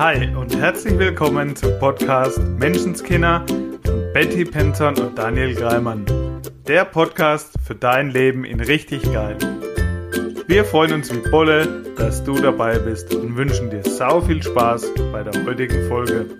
[0.00, 3.44] Hi und herzlich willkommen zum Podcast Menschenskinder
[3.84, 6.06] von Betty Penton und Daniel Greimann.
[6.66, 9.36] Der Podcast für dein Leben in richtig geil.
[10.46, 14.90] Wir freuen uns wie Bolle, dass du dabei bist und wünschen dir sau viel Spaß
[15.12, 16.30] bei der heutigen Folge.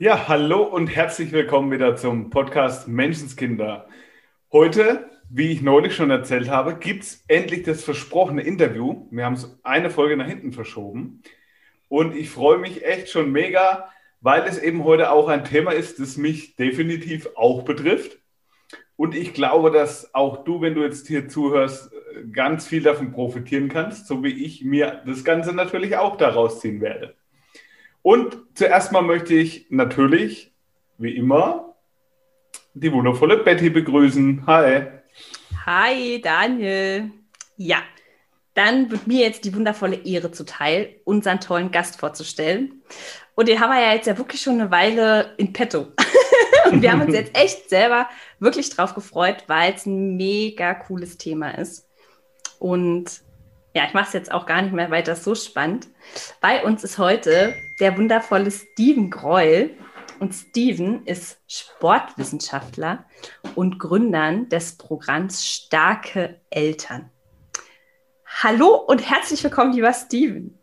[0.00, 3.86] Ja, hallo und herzlich willkommen wieder zum Podcast Menschenskinder.
[4.50, 9.06] Heute wie ich neulich schon erzählt habe, gibt es endlich das versprochene Interview.
[9.10, 11.22] Wir haben es eine Folge nach hinten verschoben.
[11.88, 13.88] Und ich freue mich echt schon mega,
[14.20, 18.18] weil es eben heute auch ein Thema ist, das mich definitiv auch betrifft.
[18.96, 21.90] Und ich glaube, dass auch du, wenn du jetzt hier zuhörst,
[22.32, 26.80] ganz viel davon profitieren kannst, so wie ich mir das Ganze natürlich auch daraus ziehen
[26.80, 27.14] werde.
[28.00, 30.52] Und zuerst mal möchte ich natürlich,
[30.96, 31.74] wie immer,
[32.74, 34.46] die wundervolle Betty begrüßen.
[34.46, 34.95] Hi.
[35.64, 37.10] Hi, Daniel.
[37.56, 37.78] Ja,
[38.54, 42.82] dann wird mir jetzt die wundervolle Ehre zuteil, unseren tollen Gast vorzustellen.
[43.34, 45.88] Und den haben wir ja jetzt ja wirklich schon eine Weile in petto.
[46.70, 48.08] Und wir haben uns jetzt echt selber
[48.40, 51.86] wirklich drauf gefreut, weil es ein mega cooles Thema ist.
[52.58, 53.22] Und
[53.74, 55.88] ja, ich mache es jetzt auch gar nicht mehr weiter so spannend.
[56.40, 59.76] Bei uns ist heute der wundervolle Steven Greul.
[60.18, 63.04] Und Steven ist Sportwissenschaftler
[63.54, 67.10] und Gründer des Programms Starke Eltern.
[68.24, 70.58] Hallo und herzlich willkommen, lieber Steven.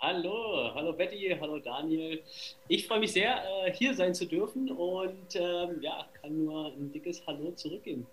[0.00, 2.22] Hallo, hallo Betty, hallo Daniel.
[2.68, 6.92] Ich freue mich sehr, äh, hier sein zu dürfen und ähm, ja, kann nur ein
[6.92, 8.06] dickes Hallo zurückgeben.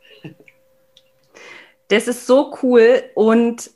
[1.88, 3.72] Das ist so cool und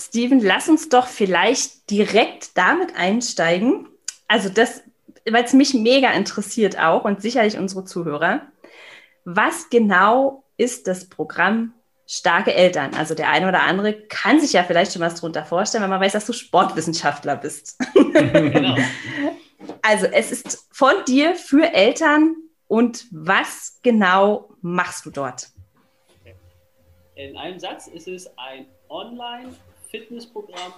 [0.00, 3.88] Steven, lass uns doch vielleicht direkt damit einsteigen.
[4.28, 4.84] Also das
[5.32, 8.42] weil es mich mega interessiert auch und sicherlich unsere Zuhörer.
[9.24, 11.74] Was genau ist das Programm
[12.06, 12.94] Starke Eltern?
[12.94, 16.00] Also der eine oder andere kann sich ja vielleicht schon was darunter vorstellen, wenn man
[16.00, 17.78] weiß, dass du Sportwissenschaftler bist.
[17.94, 18.76] genau.
[19.82, 22.36] Also es ist von dir für Eltern
[22.68, 25.48] und was genau machst du dort?
[27.16, 30.72] In einem Satz ist es ein Online-Fitnessprogramm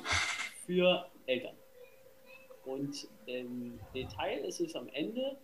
[0.64, 1.54] für Eltern.
[2.64, 3.06] Und
[3.38, 5.36] im Detail ist es am Ende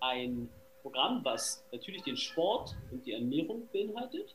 [0.00, 0.48] ein
[0.82, 4.34] Programm, was natürlich den Sport und die Ernährung beinhaltet.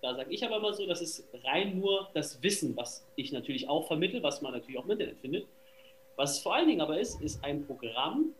[0.00, 3.68] Da sage ich aber immer so, das ist rein nur das Wissen, was ich natürlich
[3.68, 5.46] auch vermittle, was man natürlich auch im Internet findet.
[6.16, 8.34] Was vor allen Dingen aber ist, ist ein Programm,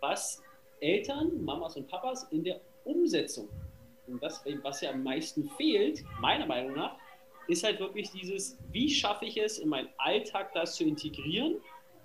[0.00, 0.42] was
[0.80, 3.48] Eltern, Mamas und Papas in der Umsetzung,
[4.06, 6.96] und das, was ja am meisten fehlt, meiner Meinung nach,
[7.46, 11.56] ist halt wirklich dieses, wie schaffe ich es, in meinen Alltag das zu integrieren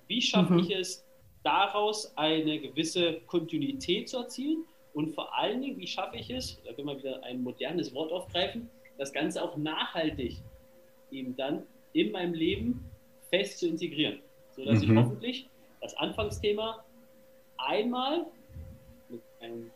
[0.08, 0.60] wie schaffe mhm.
[0.60, 1.06] ich es,
[1.44, 4.66] daraus eine gewisse Kontinuität zu erzielen?
[4.94, 8.12] Und vor allen Dingen, wie schaffe ich es, da können wir wieder ein modernes Wort
[8.12, 10.38] aufgreifen, das Ganze auch nachhaltig
[11.12, 12.86] eben dann in meinem Leben
[13.30, 14.20] fest zu integrieren,
[14.52, 14.92] sodass mhm.
[14.92, 15.50] ich hoffentlich
[15.82, 16.84] das Anfangsthema
[17.58, 18.26] einmal
[19.10, 19.72] mit einem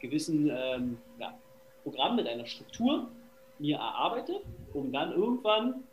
[0.00, 1.38] gewissen ähm, ja,
[1.82, 3.08] Programm, mit einer Struktur
[3.58, 4.40] mir erarbeite,
[4.74, 5.84] um dann irgendwann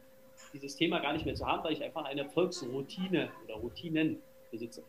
[0.53, 4.17] dieses Thema gar nicht mehr zu haben, weil ich einfach eine Erfolgsroutine oder Routinen
[4.51, 4.83] besitze.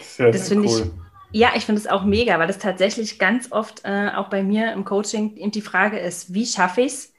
[0.00, 0.92] Sehr, das finde cool.
[1.32, 4.42] ich, ja, ich finde es auch mega, weil das tatsächlich ganz oft äh, auch bei
[4.42, 7.12] mir im Coaching die Frage ist, wie schaffe ich es,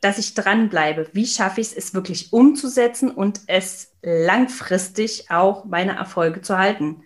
[0.00, 1.10] dass ich dranbleibe?
[1.12, 7.02] Wie schaffe ich es, es wirklich umzusetzen und es langfristig auch meine Erfolge zu halten?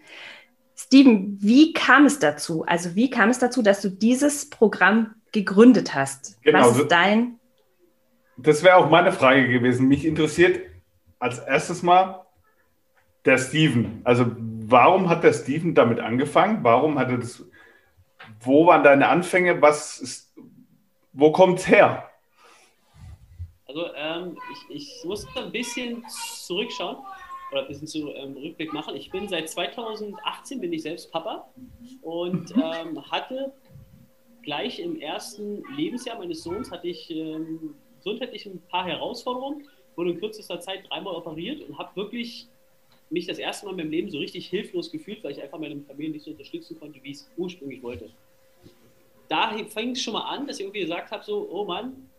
[0.76, 2.64] Steven, wie kam es dazu?
[2.64, 6.40] Also wie kam es dazu, dass du dieses Programm gegründet hast?
[6.42, 6.60] Genau.
[6.60, 7.40] Was ist dein
[8.36, 9.88] das wäre auch meine Frage gewesen.
[9.88, 10.60] Mich interessiert
[11.18, 12.26] als erstes mal
[13.24, 14.00] der Steven.
[14.04, 16.62] Also warum hat der Steven damit angefangen?
[16.62, 17.44] Warum hat er das?
[18.40, 19.60] Wo waren deine Anfänge?
[19.62, 20.34] Was ist,
[21.12, 22.10] wo kommt es her?
[23.66, 26.96] Also ähm, ich, ich muss ein bisschen zurückschauen
[27.50, 28.94] oder ein bisschen zu ähm, Rückblick machen.
[28.94, 31.48] Ich bin seit 2018 bin ich selbst Papa
[32.02, 32.62] und mhm.
[32.62, 33.52] ähm, hatte
[34.42, 37.74] gleich im ersten Lebensjahr meines Sohns hatte ich ähm,
[38.04, 42.46] gesundheitlich ein paar Herausforderungen, wurde in kürzester Zeit dreimal operiert und habe wirklich
[43.10, 45.80] mich das erste Mal in meinem Leben so richtig hilflos gefühlt, weil ich einfach meine
[45.82, 48.10] Familie nicht so unterstützen konnte, wie ich es ursprünglich wollte.
[49.28, 52.10] Da fing es schon mal an, dass ich irgendwie gesagt habe, so, oh Mann,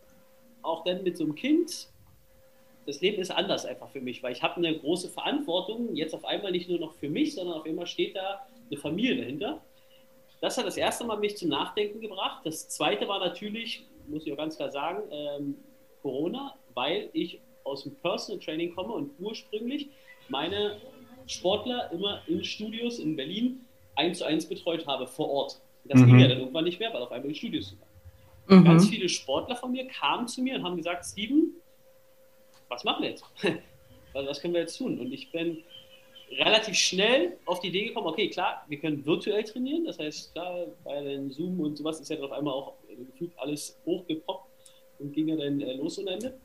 [0.62, 1.88] auch dann mit so einem Kind,
[2.86, 6.24] das Leben ist anders einfach für mich, weil ich habe eine große Verantwortung, jetzt auf
[6.24, 9.60] einmal nicht nur noch für mich, sondern auf einmal steht da eine Familie dahinter.
[10.40, 12.42] Das hat das erste Mal mich zum Nachdenken gebracht.
[12.44, 15.56] Das zweite war natürlich, muss ich auch ganz klar sagen, ähm,
[16.06, 19.88] Corona, weil ich aus dem Personal Training komme und ursprünglich
[20.28, 20.80] meine
[21.26, 23.66] Sportler immer in Studios in Berlin
[23.96, 25.60] eins zu eins betreut habe vor Ort.
[25.84, 26.06] Das mhm.
[26.06, 27.74] ging ja dann irgendwann nicht mehr, weil auf einmal die Studios
[28.46, 28.60] waren.
[28.60, 28.64] Mhm.
[28.64, 31.54] Ganz viele Sportler von mir kamen zu mir und haben gesagt, Steven,
[32.68, 33.24] was machen wir jetzt?
[34.12, 35.00] was können wir jetzt tun?
[35.00, 35.64] Und ich bin
[36.30, 39.84] relativ schnell auf die Idee gekommen, okay, klar, wir können virtuell trainieren.
[39.84, 43.80] Das heißt, klar, bei den Zoom und sowas ist ja auf einmal auch gefühlt alles
[43.84, 44.55] hochgepoppt
[44.98, 46.38] und ging ja dann äh, los ohne Ende.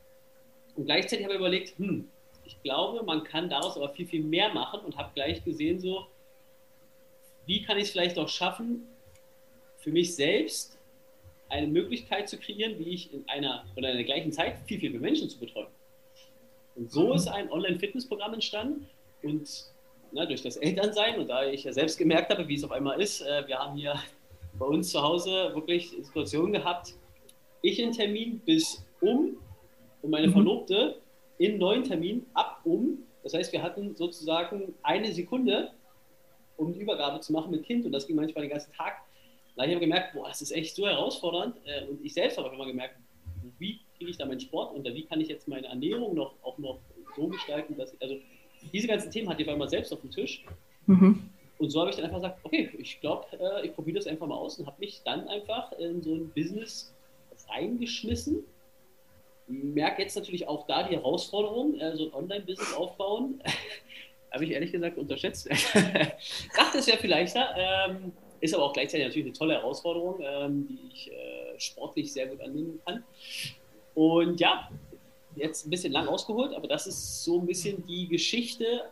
[0.76, 2.08] Und gleichzeitig habe ich überlegt, hm,
[2.46, 6.08] ich glaube, man kann daraus aber viel, viel mehr machen und habe gleich gesehen, so,
[7.46, 8.88] wie kann ich es vielleicht auch schaffen,
[9.78, 10.78] für mich selbst
[11.50, 14.92] eine Möglichkeit zu kreieren, wie ich in einer oder in der gleichen Zeit viel, viel
[14.92, 15.68] mehr Menschen zu betreuen.
[16.76, 17.14] Und so mhm.
[17.14, 18.88] ist ein Online-Fitnessprogramm entstanden
[19.22, 19.66] und
[20.14, 23.02] na, durch das Elternsein und da ich ja selbst gemerkt habe, wie es auf einmal
[23.02, 23.96] ist, äh, wir haben hier
[24.54, 26.94] bei uns zu Hause wirklich Situationen gehabt,
[27.62, 29.38] ich in Termin bis um
[30.02, 30.34] und meine mhm.
[30.34, 31.02] Verlobte
[31.38, 33.00] in neuen Termin ab um.
[33.24, 35.72] Das heißt, wir hatten sozusagen eine Sekunde,
[36.58, 39.02] um die Übergabe zu machen mit Kind und das ging manchmal den ganzen Tag.
[39.56, 42.50] Da habe ich gemerkt, boah, das ist echt so herausfordernd äh, und ich selbst habe
[42.50, 42.96] auch immer gemerkt,
[43.60, 46.58] wie kriege ich da meinen Sport unter, wie kann ich jetzt meine Ernährung noch auch
[46.58, 46.80] noch
[47.16, 48.16] so gestalten, dass ich, also
[48.72, 50.44] diese ganzen Themen hatte ich einmal selbst auf dem Tisch.
[50.88, 51.30] Mhm.
[51.58, 54.26] Und so habe ich dann einfach gesagt, okay, ich glaube, äh, ich probiere das einfach
[54.26, 56.94] mal aus und habe mich dann einfach in so ein Business
[57.52, 58.44] reingeschmissen.
[59.48, 63.42] Merke jetzt natürlich auch da die Herausforderung, äh, so ein Online-Business aufbauen.
[64.32, 65.50] habe ich ehrlich gesagt unterschätzt.
[66.56, 70.68] Dachte es wäre viel leichter, ähm, ist aber auch gleichzeitig natürlich eine tolle Herausforderung, ähm,
[70.68, 73.04] die ich äh, sportlich sehr gut annehmen kann.
[73.94, 74.70] Und ja,
[75.36, 78.84] jetzt ein bisschen lang ausgeholt, aber das ist so ein bisschen die Geschichte,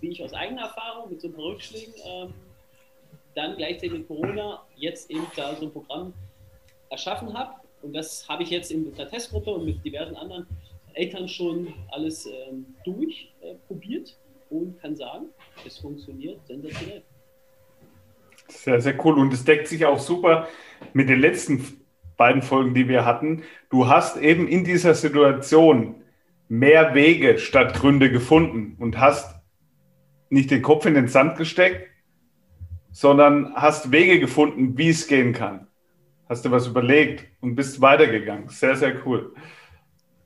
[0.00, 2.34] wie ich aus eigener Erfahrung mit so ein paar Rückschlägen ähm,
[3.34, 6.12] dann gleichzeitig mit Corona jetzt eben da so ein Programm
[6.94, 7.54] erschaffen habe.
[7.82, 10.46] Und das habe ich jetzt in der Testgruppe und mit diversen anderen
[10.94, 14.16] Eltern schon alles ähm, durchprobiert
[14.50, 15.26] äh, und kann sagen,
[15.66, 17.02] es funktioniert sensationell.
[18.48, 19.18] Sehr, sehr cool.
[19.18, 20.48] Und es deckt sich auch super
[20.92, 21.84] mit den letzten
[22.16, 23.42] beiden Folgen, die wir hatten.
[23.70, 25.96] Du hast eben in dieser Situation
[26.48, 29.34] mehr Wege statt Gründe gefunden und hast
[30.30, 31.88] nicht den Kopf in den Sand gesteckt,
[32.92, 35.66] sondern hast Wege gefunden, wie es gehen kann.
[36.28, 38.48] Hast du was überlegt und bist weitergegangen.
[38.48, 39.34] Sehr, sehr cool.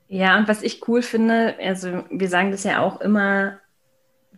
[0.07, 3.59] Ja, und was ich cool finde, also wir sagen das ja auch immer,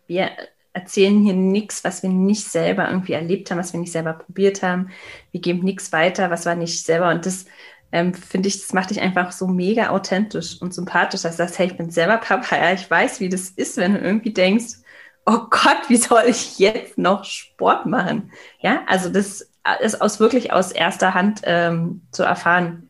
[0.08, 0.32] wir
[0.74, 4.64] erzählen hier nichts, was wir nicht selber irgendwie erlebt haben, was wir nicht selber probiert
[4.64, 4.90] haben.
[5.32, 7.10] Wir geben nichts weiter, was wir nicht selber.
[7.10, 7.46] Und das
[7.92, 11.60] ähm, finde ich, das macht dich einfach so mega authentisch und sympathisch, dass du sagst,
[11.60, 14.81] hey, ich bin selber Papa, ja, ich weiß, wie das ist, wenn du irgendwie denkst,
[15.26, 18.32] oh Gott, wie soll ich jetzt noch Sport machen?
[18.60, 19.50] Ja, also das
[19.82, 22.90] ist aus wirklich aus erster Hand ähm, zu erfahren.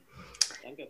[0.63, 0.89] Danke.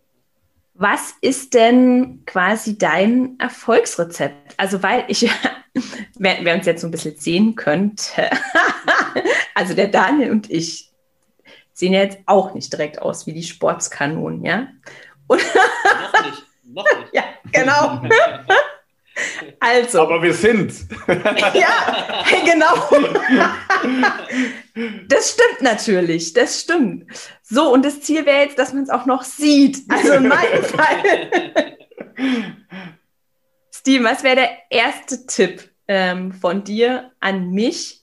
[0.73, 4.53] Was ist denn quasi dein Erfolgsrezept?
[4.57, 5.29] Also, weil ich,
[6.17, 8.29] wer, wer uns jetzt so ein bisschen sehen könnte,
[9.55, 10.91] also der Daniel und ich
[11.73, 14.67] sehen ja jetzt auch nicht direkt aus wie die Sportskanonen, ja?
[15.27, 17.09] Und noch nicht, noch nicht.
[17.13, 18.01] ja, genau.
[19.59, 20.01] Also.
[20.01, 20.73] Aber wir sind.
[21.07, 22.73] ja, genau.
[25.07, 26.33] das stimmt natürlich.
[26.33, 27.05] Das stimmt.
[27.43, 29.79] So, und das Ziel wäre jetzt, dass man es auch noch sieht.
[29.89, 31.77] Also in meinem Fall.
[33.71, 38.01] Steven, was wäre der erste Tipp ähm, von dir an mich?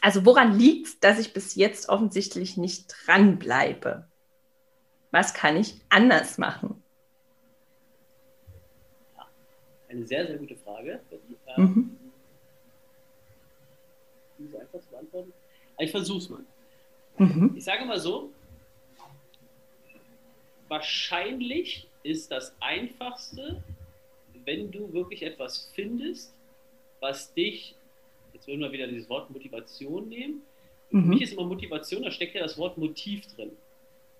[0.00, 4.08] Also, woran liegt es, dass ich bis jetzt offensichtlich nicht dranbleibe?
[5.10, 6.82] Was kann ich anders machen?
[9.96, 11.00] Eine sehr, sehr gute Frage.
[11.56, 11.96] Ähm, mhm.
[14.38, 15.32] Nicht so einfach zu beantworten.
[15.78, 16.44] Ich versuche es mal.
[17.18, 17.54] Mhm.
[17.56, 18.30] Ich sage mal so,
[20.68, 23.62] wahrscheinlich ist das Einfachste,
[24.44, 26.34] wenn du wirklich etwas findest,
[27.00, 27.74] was dich,
[28.32, 30.42] jetzt würden wir wieder dieses Wort Motivation nehmen.
[30.90, 31.02] Mhm.
[31.02, 33.52] Für mich ist immer Motivation, da steckt ja das Wort Motiv drin.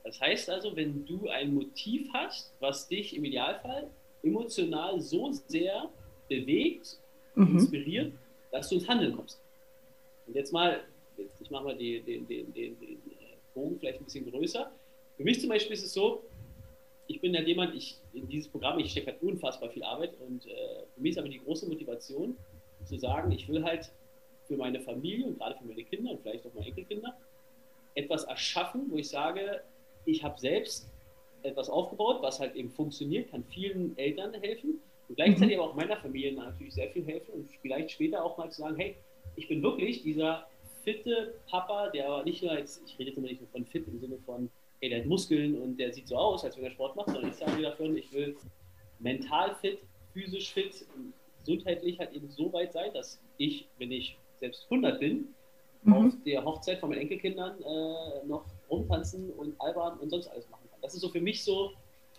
[0.05, 3.91] Das heißt also, wenn du ein Motiv hast, was dich im Idealfall
[4.27, 5.89] emotional so sehr
[6.29, 6.99] bewegt,
[7.35, 7.59] mhm.
[7.59, 8.13] inspiriert,
[8.51, 9.41] dass du ins Handeln kommst.
[10.27, 10.81] Und jetzt mal,
[11.41, 12.99] ich mache mal den, den, den, den, den
[13.55, 14.71] Bogen vielleicht ein bisschen größer.
[15.17, 16.23] Für mich zum Beispiel ist es so,
[17.09, 20.47] ich bin ja jemand, ich, in dieses Programm, ich stecke halt unfassbar viel Arbeit und
[20.47, 20.51] äh,
[20.95, 22.37] für mich ist aber die große Motivation
[22.85, 23.93] zu sagen, ich will halt
[24.47, 27.17] für meine Familie und gerade für meine Kinder und vielleicht auch meine Enkelkinder
[27.95, 29.63] etwas erschaffen, wo ich sage,
[30.05, 30.89] ich habe selbst
[31.43, 35.63] etwas aufgebaut, was halt eben funktioniert, kann vielen Eltern helfen und gleichzeitig mhm.
[35.63, 38.77] aber auch meiner Familie natürlich sehr viel helfen und vielleicht später auch mal zu sagen,
[38.77, 38.97] hey,
[39.37, 40.47] ich bin wirklich dieser
[40.83, 43.87] fitte Papa, der aber nicht nur jetzt, ich rede jetzt immer nicht nur von fit
[43.87, 44.51] im Sinne von,
[44.81, 47.31] hey, der hat Muskeln und der sieht so aus, als wenn er Sport macht, sondern
[47.31, 48.37] ich sage davon, ich will
[48.99, 49.79] mental fit,
[50.13, 50.87] physisch fit,
[51.41, 55.29] gesundheitlich halt eben so weit sein, dass ich, wenn ich selbst 100 bin,
[55.83, 55.93] mhm.
[55.93, 60.66] auf der Hochzeit von meinen Enkelkindern äh, noch rumtanzen und albern und sonst alles machen
[60.77, 60.83] kann.
[60.83, 61.73] Das ist so für mich so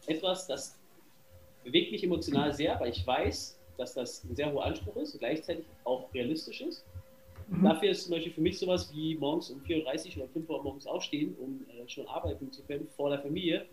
[0.07, 0.77] etwas, das
[1.63, 5.19] bewegt mich emotional sehr, weil ich weiß, dass das ein sehr hoher Anspruch ist und
[5.19, 6.83] gleichzeitig auch realistisch ist.
[7.47, 7.63] Mhm.
[7.63, 10.63] Dafür ist zum Beispiel für mich sowas wie morgens um 4.30 Uhr oder 5 Uhr
[10.63, 13.65] morgens aufstehen, um äh, schon arbeiten zu können vor der Familie.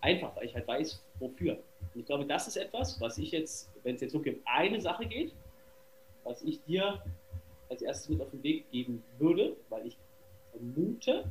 [0.00, 1.54] Einfach, weil ich halt weiß, wofür.
[1.94, 4.80] Und ich glaube, das ist etwas, was ich jetzt, wenn es jetzt wirklich um eine
[4.80, 5.32] Sache geht,
[6.24, 7.02] was ich dir
[7.68, 9.96] als erstes mit auf den Weg geben würde, weil ich
[10.52, 11.24] vermute,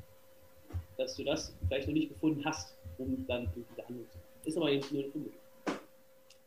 [0.97, 4.43] dass du das vielleicht noch nicht gefunden hast, um dann diese Handlung zu machen.
[4.45, 5.39] Ist aber jetzt nur eine Vermutung.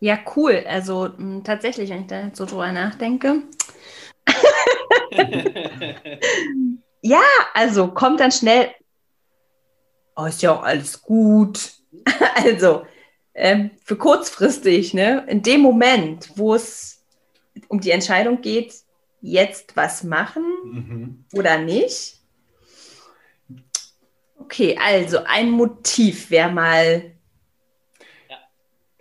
[0.00, 0.64] Ja, cool.
[0.66, 3.42] Also mh, tatsächlich, wenn ich da jetzt so drüber nachdenke.
[7.02, 7.22] ja,
[7.54, 8.70] also kommt dann schnell.
[10.16, 11.72] Oh, ist ja auch alles gut.
[12.34, 12.86] also
[13.34, 15.24] ähm, für kurzfristig, ne?
[15.28, 17.04] In dem Moment, wo es
[17.68, 18.74] um die Entscheidung geht,
[19.20, 21.24] jetzt was machen mhm.
[21.34, 22.19] oder nicht.
[24.40, 27.12] Okay, also ein Motiv wäre mal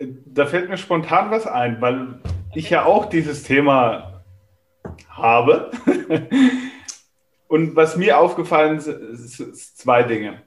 [0.00, 2.20] da fällt mir spontan was ein, weil
[2.54, 4.24] ich ja auch dieses Thema
[5.08, 5.70] habe.
[7.48, 10.42] Und was mir aufgefallen ist, ist zwei Dinge.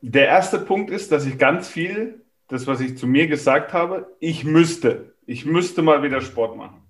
[0.00, 4.14] Der erste Punkt ist, dass ich ganz viel, das, was ich zu mir gesagt habe,
[4.20, 5.14] ich müsste.
[5.26, 6.82] Ich müsste mal wieder Sport machen.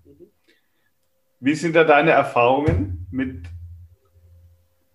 [1.39, 3.45] Wie sind da deine Erfahrungen mit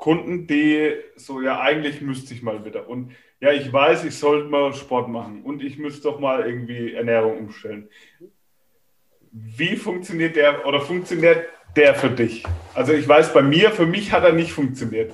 [0.02, 2.88] Kunden, die so, ja, eigentlich müsste ich mal wieder.
[2.88, 6.92] Und ja, ich weiß, ich sollte mal Sport machen und ich müsste doch mal irgendwie
[6.92, 7.88] Ernährung umstellen.
[9.30, 12.42] Wie funktioniert der oder funktioniert der für dich?
[12.75, 15.12] Also ich weiß, bei mir, für mich hat er nicht funktioniert.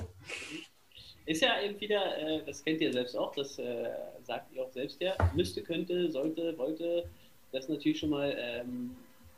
[1.27, 3.89] Ist ja eben wieder, äh, das kennt ihr selbst auch, das äh,
[4.23, 7.05] sagt ihr auch selbst ja, müsste, könnte, sollte, wollte,
[7.51, 8.95] das sind natürlich schon mal ähm,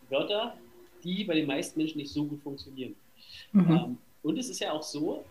[0.09, 0.55] Wörter,
[1.03, 2.95] die bei den meisten Menschen nicht so gut funktionieren.
[3.51, 3.69] Mhm.
[3.69, 5.25] Ähm, und es ist ja auch so,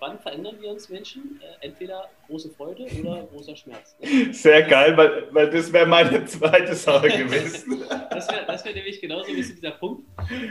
[0.00, 1.40] wann verändern wir uns Menschen?
[1.42, 3.96] Äh, entweder große Freude oder großer Schmerz.
[4.00, 4.32] Ne?
[4.32, 7.82] Sehr geil, weil, weil das wäre meine zweite Sache gewesen.
[8.10, 10.04] das wäre wär nämlich genauso ein bisschen dieser Punkt.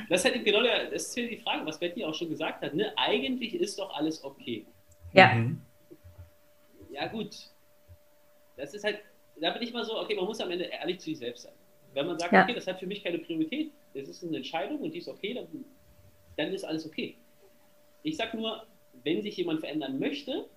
[0.09, 2.73] Das ist halt genau der, das ist die Frage, was Betty auch schon gesagt hat.
[2.73, 2.93] Ne?
[2.97, 4.65] Eigentlich ist doch alles okay.
[5.13, 5.33] Ja.
[5.33, 5.61] Mhm.
[6.91, 7.35] Ja, gut.
[8.57, 8.99] Das ist halt,
[9.39, 11.53] da bin ich mal so, okay, man muss am Ende ehrlich zu sich selbst sein.
[11.93, 12.43] Wenn man sagt, ja.
[12.43, 15.33] okay, das hat für mich keine Priorität, das ist eine Entscheidung und die ist okay,
[15.33, 15.47] dann,
[16.37, 17.15] dann ist alles okay.
[18.03, 18.65] Ich sag nur,
[19.05, 20.49] wenn sich jemand verändern möchte,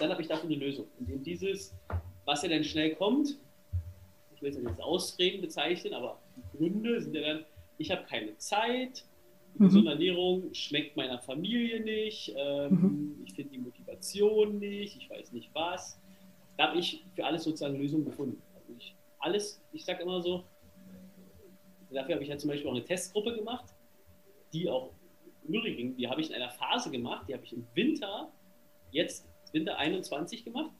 [0.00, 0.86] dann habe ich dafür eine Lösung.
[0.98, 1.76] Und dieses,
[2.24, 3.38] was ja dann schnell kommt,
[4.34, 7.44] ich will es nicht als Ausreden bezeichnen, aber die Gründe sind ja dann,
[7.76, 9.04] ich habe keine Zeit,
[9.54, 9.64] mhm.
[9.64, 13.22] gesunde Ernährung schmeckt meiner Familie nicht, ähm, mhm.
[13.26, 16.00] ich finde die Motivation nicht, ich weiß nicht was.
[16.56, 18.42] Da habe ich für alles sozusagen Lösungen gefunden.
[18.54, 20.44] Also ich, alles, ich sage immer so,
[21.90, 23.74] dafür habe ich ja zum Beispiel auch eine Testgruppe gemacht,
[24.52, 24.92] die auch
[25.48, 28.30] Übrigens, die habe ich in einer Phase gemacht, die habe ich im Winter,
[28.90, 30.70] jetzt Winter 21 gemacht.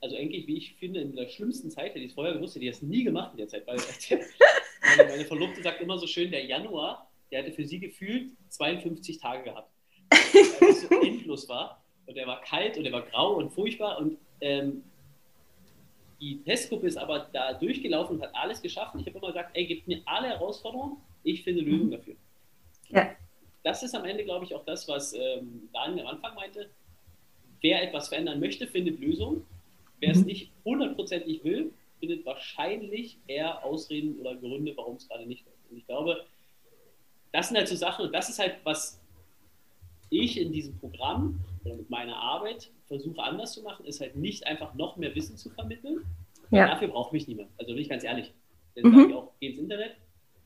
[0.00, 2.64] Also eigentlich, wie ich finde, in der schlimmsten Zeit, hätte ich es vorher gewusst, hätte
[2.64, 3.76] ich das nie gemacht in der Zeit, weil
[4.96, 9.18] meine, meine Verlobte sagt immer so schön, der Januar, der hatte für sie gefühlt 52
[9.18, 9.70] Tage gehabt.
[10.10, 13.98] Weil es so endlos war und er war kalt und er war grau und furchtbar
[13.98, 14.82] und ähm,
[16.20, 19.00] die Testgruppe ist aber da durchgelaufen und hat alles geschaffen.
[19.00, 22.14] Ich habe immer gesagt, ey, gebt mir alle Herausforderungen, ich finde Lösungen dafür.
[22.88, 23.16] Ja
[23.66, 26.70] das ist am Ende, glaube ich, auch das, was ähm, Daniel am Anfang meinte.
[27.60, 29.44] Wer etwas verändern möchte, findet Lösungen.
[29.98, 30.20] Wer mhm.
[30.20, 35.58] es nicht hundertprozentig will, findet wahrscheinlich eher Ausreden oder Gründe, warum es gerade nicht läuft.
[35.68, 36.24] Und ich glaube,
[37.32, 39.00] das sind halt so Sachen, und das ist halt, was
[40.10, 44.46] ich in diesem Programm oder mit meiner Arbeit versuche anders zu machen, ist halt nicht
[44.46, 46.04] einfach noch mehr Wissen zu vermitteln.
[46.52, 46.68] Ja.
[46.68, 47.50] Dafür braucht mich niemand.
[47.58, 48.32] Also bin ich ganz ehrlich.
[48.76, 48.94] Dann mhm.
[48.94, 49.96] sage ich auch, geh ins Internet,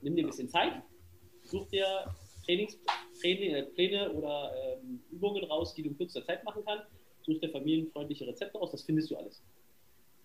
[0.01, 0.73] nimm dir ein bisschen Zeit,
[1.45, 1.85] such dir
[3.21, 6.87] Trainingspläne oder ähm, Übungen raus, die du in kurzer Zeit machen kannst.
[7.23, 9.43] Such dir familienfreundliche Rezepte aus, das findest du alles.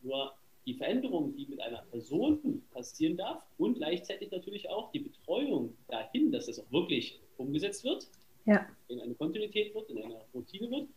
[0.02, 0.34] Nur
[0.66, 6.32] die Veränderung, die mit einer Person passieren darf und gleichzeitig natürlich auch die Betreuung dahin,
[6.32, 8.08] dass das auch wirklich umgesetzt wird,
[8.46, 8.66] ja.
[8.88, 10.88] in eine Kontinuität wird, in eine Routine wird,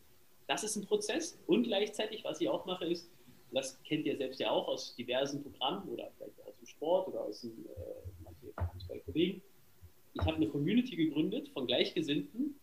[0.47, 1.39] das ist ein Prozess.
[1.47, 3.11] Und gleichzeitig, was ich auch mache, ist,
[3.53, 7.23] das kennt ihr selbst ja auch aus diversen Programmen oder vielleicht aus dem Sport oder
[7.23, 9.43] aus dem, äh, manche Kollegen,
[10.21, 12.55] ich habe eine Community gegründet von Gleichgesinnten,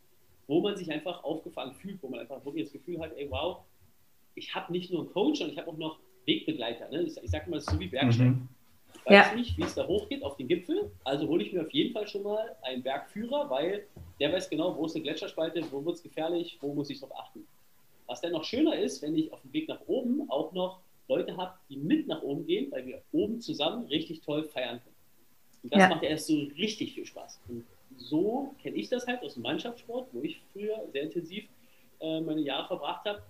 [0.48, 3.60] wo man sich einfach aufgefangen fühlt, wo man einfach wirklich das Gefühl hat, ey, wow,
[4.36, 6.90] ich habe nicht nur einen Coach, sondern ich habe auch noch Wegbegleiter.
[6.90, 7.04] Ne?
[7.04, 8.34] Ich, ich sage mal, es ist so wie Bergsteigen.
[8.34, 8.50] Mhm.
[8.94, 9.36] Ich weiß ja.
[9.36, 12.08] nicht, wie es da hochgeht auf den Gipfel, also hole ich mir auf jeden Fall
[12.08, 13.88] schon mal einen Bergführer, weil
[14.20, 17.18] der weiß genau, wo ist eine Gletscherspalte, wo wird es gefährlich, wo muss ich darauf
[17.20, 17.46] achten.
[18.08, 21.36] Was dann noch schöner ist, wenn ich auf dem Weg nach oben auch noch Leute
[21.38, 24.95] habe, die mit nach oben gehen, weil wir oben zusammen richtig toll feiern können.
[25.66, 25.90] Und das ja.
[25.90, 27.42] macht ja erst so richtig viel Spaß.
[27.48, 27.66] Und
[27.98, 31.46] so kenne ich das halt aus dem Mannschaftssport, wo ich früher sehr intensiv
[32.00, 33.24] äh, meine Jahre verbracht habe.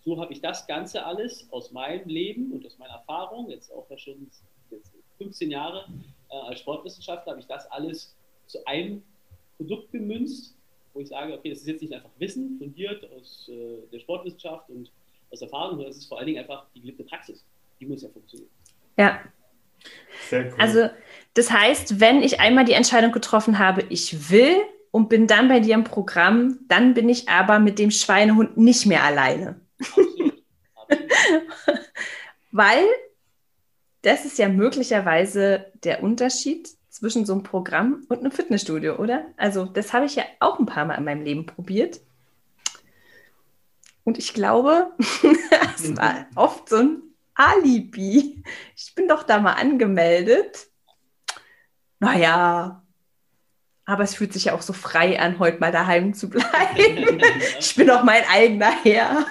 [0.00, 3.86] so habe ich das Ganze alles aus meinem Leben und aus meiner Erfahrung, jetzt auch
[3.98, 4.30] schon
[4.70, 5.84] jetzt 15 Jahre
[6.30, 9.02] äh, als Sportwissenschaftler, habe ich das alles zu einem
[9.58, 10.56] Produkt gemünzt,
[10.94, 14.70] wo ich sage, okay, das ist jetzt nicht einfach Wissen fundiert aus äh, der Sportwissenschaft
[14.70, 14.90] und
[15.30, 17.44] aus Erfahrung, sondern es ist vor allen Dingen einfach die gelebte Praxis.
[17.78, 18.50] Die muss ja funktionieren.
[18.96, 19.20] Ja.
[20.28, 20.54] Sehr cool.
[20.58, 20.90] Also,
[21.34, 24.56] das heißt, wenn ich einmal die Entscheidung getroffen habe, ich will
[24.90, 28.86] und bin dann bei dir im Programm, dann bin ich aber mit dem Schweinehund nicht
[28.86, 29.60] mehr alleine.
[29.80, 30.42] Absolut.
[30.76, 31.08] Absolut.
[32.52, 32.84] Weil
[34.02, 39.26] das ist ja möglicherweise der Unterschied zwischen so einem Programm und einem Fitnessstudio, oder?
[39.36, 42.00] Also, das habe ich ja auch ein paar Mal in meinem Leben probiert.
[44.04, 44.92] Und ich glaube,
[45.74, 47.02] es war oft so ein
[47.34, 48.42] Alibi.
[48.76, 50.68] Ich bin doch da mal angemeldet.
[51.98, 52.82] Naja,
[53.84, 57.20] aber es fühlt sich ja auch so frei an, heute mal daheim zu bleiben.
[57.58, 59.26] ich bin doch mein eigener Herr.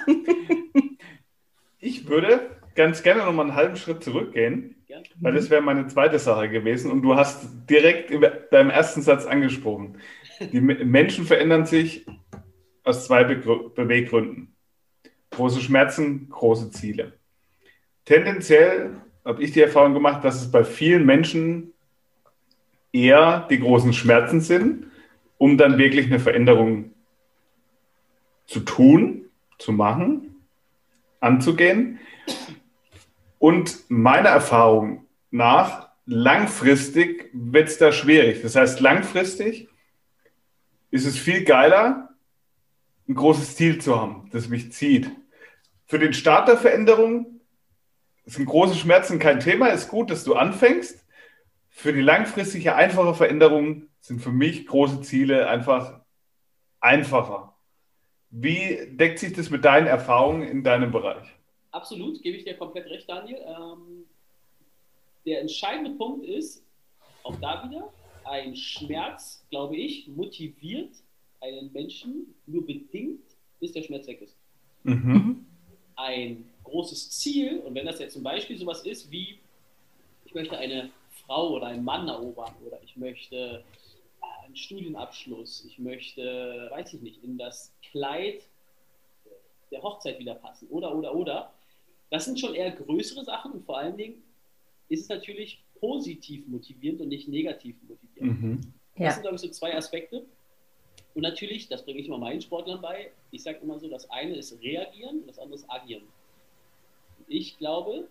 [1.80, 4.76] ich würde ganz gerne noch mal einen halben Schritt zurückgehen,
[5.20, 6.92] weil das wäre meine zweite Sache gewesen.
[6.92, 9.98] Und du hast direkt in deinem ersten Satz angesprochen.
[10.40, 12.06] Die Menschen verändern sich
[12.84, 14.56] aus zwei Beweggründen.
[15.30, 17.14] Große Schmerzen, große Ziele.
[18.12, 21.72] Tendenziell habe ich die Erfahrung gemacht, dass es bei vielen Menschen
[22.92, 24.88] eher die großen Schmerzen sind,
[25.38, 26.92] um dann wirklich eine Veränderung
[28.48, 30.36] zu tun, zu machen,
[31.22, 32.02] anzugehen.
[33.40, 38.42] Und meiner Erfahrung nach, langfristig wird es da schwierig.
[38.42, 39.70] Das heißt, langfristig
[40.90, 42.10] ist es viel geiler,
[43.08, 45.10] ein großes Ziel zu haben, das mich zieht.
[45.86, 47.38] Für den Start der Veränderung
[48.26, 51.06] sind große Schmerzen kein Thema, ist gut, dass du anfängst.
[51.70, 56.02] Für die langfristige, einfache Veränderung sind für mich große Ziele einfach
[56.80, 57.56] einfacher.
[58.30, 61.28] Wie deckt sich das mit deinen Erfahrungen in deinem Bereich?
[61.72, 63.40] Absolut, gebe ich dir komplett recht, Daniel.
[63.46, 64.06] Ähm,
[65.26, 66.66] der entscheidende Punkt ist,
[67.24, 67.92] auch da wieder,
[68.26, 70.96] ein Schmerz, glaube ich, motiviert
[71.42, 73.24] einen Menschen nur bedingt,
[73.60, 74.38] bis der Schmerz weg ist.
[74.84, 75.46] Mhm.
[75.96, 79.40] Ein großes Ziel, und wenn das jetzt zum Beispiel sowas ist wie,
[80.26, 80.90] ich möchte eine
[81.26, 83.64] Frau oder einen Mann erobern oder ich möchte
[84.22, 88.42] äh, einen Studienabschluss, ich möchte, weiß ich nicht, in das Kleid
[89.72, 91.54] der Hochzeit wieder passen oder, oder, oder.
[92.10, 94.22] Das sind schon eher größere Sachen und vor allen Dingen
[94.90, 98.42] ist es natürlich positiv motivierend und nicht negativ motivierend.
[98.42, 98.62] Mhm.
[98.96, 99.12] Das ja.
[99.12, 100.26] sind, glaube ich, so zwei Aspekte.
[101.14, 104.36] Und natürlich, das bringe ich immer meinen Sportlern bei, ich sage immer so, das eine
[104.36, 106.04] ist reagieren und das andere ist agieren.
[107.32, 108.10] Ich glaube,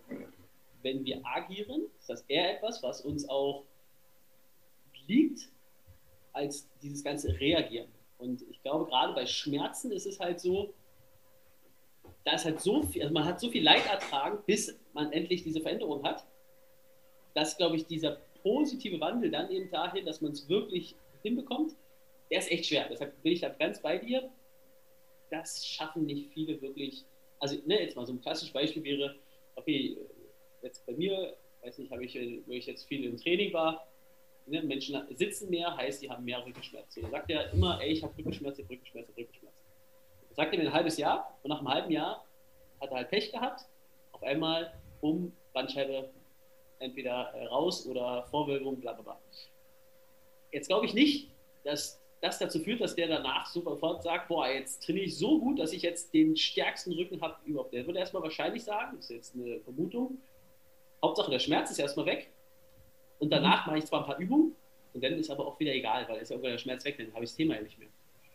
[0.81, 3.63] wenn wir agieren, ist das eher etwas, was uns auch
[5.05, 5.47] liegt,
[6.33, 7.87] als dieses ganze Reagieren.
[8.17, 10.73] Und ich glaube, gerade bei Schmerzen ist es halt so,
[12.23, 15.43] da ist halt so viel, also man hat so viel Leid ertragen, bis man endlich
[15.43, 16.25] diese Veränderung hat,
[17.35, 21.75] dass, glaube ich, dieser positive Wandel dann eben dahin, dass man es wirklich hinbekommt,
[22.31, 22.87] der ist echt schwer.
[22.89, 24.31] Deshalb bin ich da ganz bei dir.
[25.29, 27.05] Das schaffen nicht viele wirklich.
[27.41, 29.15] Also, ne, jetzt mal so ein klassisches Beispiel wäre,
[29.55, 29.97] okay,
[30.61, 33.87] jetzt bei mir, weiß nicht, habe ich, wo ich jetzt viel im Training war,
[34.45, 37.01] ne, Menschen sitzen mehr, heißt, die haben mehr Rückenschmerzen.
[37.01, 39.59] Da sagt er immer, ey, ich habe Rückenschmerzen, Rückenschmerzen, Rückenschmerzen.
[40.29, 42.25] Das sagt er mir ein halbes Jahr und nach einem halben Jahr
[42.79, 43.65] hat er halt Pech gehabt,
[44.11, 46.09] auf einmal um Bandscheibe
[46.79, 49.19] entweder äh, raus oder Vorwölbung, bla bla bla.
[50.51, 51.31] Jetzt glaube ich nicht,
[51.63, 55.59] dass das dazu führt, dass der danach sofort sagt, boah, jetzt trainiere ich so gut,
[55.59, 57.73] dass ich jetzt den stärksten Rücken habe überhaupt.
[57.73, 60.19] Der würde erstmal wahrscheinlich sagen, das ist jetzt eine Vermutung,
[61.03, 62.31] Hauptsache der Schmerz ist erstmal weg
[63.19, 64.55] und danach mache ich zwar ein paar Übungen
[64.93, 67.11] und dann ist aber auch wieder egal, weil ist ja irgendwann der Schmerz weg, dann
[67.13, 67.89] habe ich das Thema ja nicht mehr.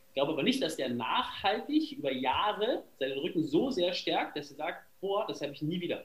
[0.09, 4.51] Ich glaube aber nicht, dass der nachhaltig über Jahre seinen Rücken so sehr stärkt, dass
[4.51, 6.05] er sagt, boah, das habe ich nie wieder.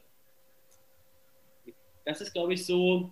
[2.05, 3.11] Das ist, glaube ich, so,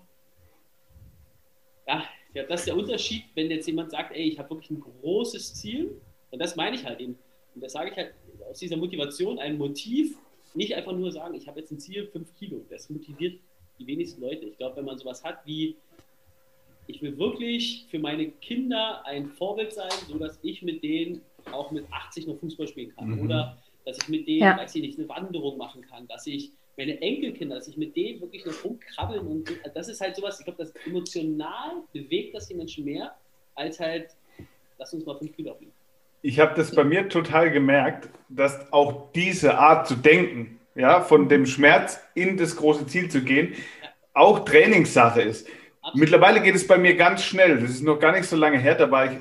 [1.87, 2.03] ja,
[2.33, 5.55] ja, das ist der Unterschied, wenn jetzt jemand sagt, ey, ich habe wirklich ein großes
[5.55, 5.99] Ziel.
[6.31, 7.17] Und das meine ich halt eben.
[7.55, 8.13] Und das sage ich halt
[8.49, 10.17] aus dieser Motivation, ein Motiv,
[10.53, 12.65] nicht einfach nur sagen, ich habe jetzt ein Ziel, 5 Kilo.
[12.69, 13.39] Das motiviert
[13.79, 14.45] die wenigsten Leute.
[14.45, 15.75] Ich glaube, wenn man sowas hat wie,
[16.87, 21.85] ich will wirklich für meine Kinder ein Vorbild sein, sodass ich mit denen auch mit
[21.91, 23.09] 80 noch Fußball spielen kann.
[23.09, 23.21] Mhm.
[23.21, 24.57] Oder dass ich mit denen, ja.
[24.57, 28.21] weiß ich nicht, eine Wanderung machen kann, dass ich meine Enkelkinder, dass ich mit denen
[28.21, 32.53] wirklich noch rumkrabbeln und das ist halt sowas, ich glaube, das emotional bewegt das die
[32.53, 33.13] Menschen mehr,
[33.53, 34.15] als halt,
[34.77, 35.73] lass uns mal fünf Kilo aufnehmen.
[36.21, 41.27] Ich habe das bei mir total gemerkt, dass auch diese Art zu denken, ja, von
[41.27, 43.89] dem Schmerz in das große Ziel zu gehen, ja.
[44.13, 45.47] auch Trainingssache ist.
[45.81, 45.99] Absolut.
[45.99, 47.59] Mittlerweile geht es bei mir ganz schnell.
[47.59, 49.19] Das ist noch gar nicht so lange her, da war ich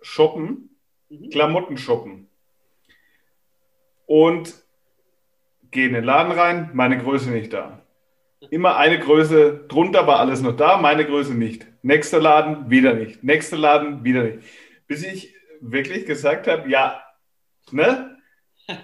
[0.00, 0.70] shoppen,
[1.10, 1.28] mhm.
[1.28, 2.28] Klamotten shoppen.
[4.06, 4.61] Und
[5.72, 7.80] gehe in den Laden rein, meine Größe nicht da.
[8.50, 11.66] Immer eine Größe drunter war alles noch da, meine Größe nicht.
[11.82, 13.24] Nächster Laden, wieder nicht.
[13.24, 14.38] Nächster Laden, wieder nicht.
[14.86, 17.02] Bis ich wirklich gesagt habe, ja,
[17.70, 18.18] ne?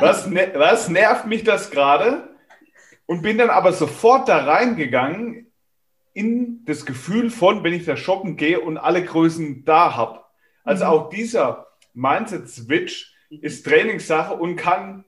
[0.00, 2.28] Was, ne was nervt mich das gerade?
[3.06, 5.52] Und bin dann aber sofort da reingegangen
[6.14, 10.22] in das Gefühl von, wenn ich da shoppen gehe und alle Größen da habe.
[10.64, 10.90] Also mhm.
[10.90, 15.04] auch dieser Mindset-Switch ist Trainingssache und kann,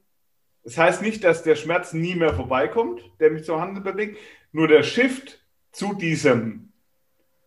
[0.69, 4.19] das heißt nicht, dass der Schmerz nie mehr vorbeikommt, der mich zum Handeln bewegt,
[4.53, 5.39] nur der Shift
[5.73, 6.75] zu diesem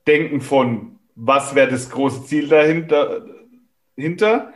[0.08, 3.28] Denken von, was wäre das große Ziel dahinter,
[3.96, 4.52] hinter,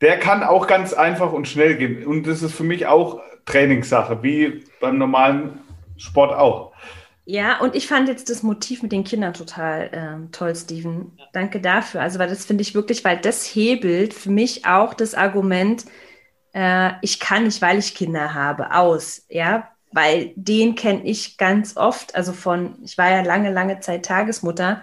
[0.00, 2.04] der kann auch ganz einfach und schnell gehen.
[2.04, 5.60] Und das ist für mich auch Trainingssache, wie beim normalen
[5.96, 6.72] Sport auch.
[7.24, 11.12] Ja, und ich fand jetzt das Motiv mit den Kindern total ähm, toll, Steven.
[11.32, 12.00] Danke dafür.
[12.00, 15.84] Also, weil das finde ich wirklich, weil das hebelt für mich auch das Argument,
[16.52, 19.24] äh, ich kann nicht, weil ich Kinder habe, aus.
[19.28, 22.14] Ja, weil den kenne ich ganz oft.
[22.14, 24.82] Also von, ich war ja lange, lange Zeit Tagesmutter.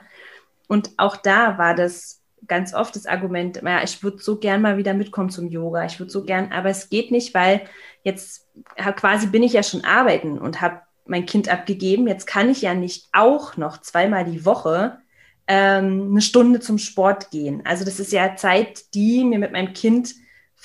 [0.67, 4.77] Und auch da war das ganz oft das Argument, ja, ich würde so gern mal
[4.77, 5.85] wieder mitkommen zum Yoga.
[5.85, 7.61] Ich würde so gern, aber es geht nicht, weil
[8.03, 8.47] jetzt
[8.95, 12.07] quasi bin ich ja schon arbeiten und habe mein Kind abgegeben.
[12.07, 14.99] Jetzt kann ich ja nicht auch noch zweimal die Woche
[15.47, 17.61] ähm, eine Stunde zum Sport gehen.
[17.65, 20.15] Also das ist ja Zeit, die mir mit meinem Kind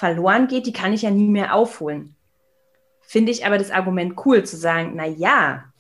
[0.01, 2.17] verloren geht, die kann ich ja nie mehr aufholen.
[3.03, 5.71] Finde ich aber das Argument cool zu sagen, na ja,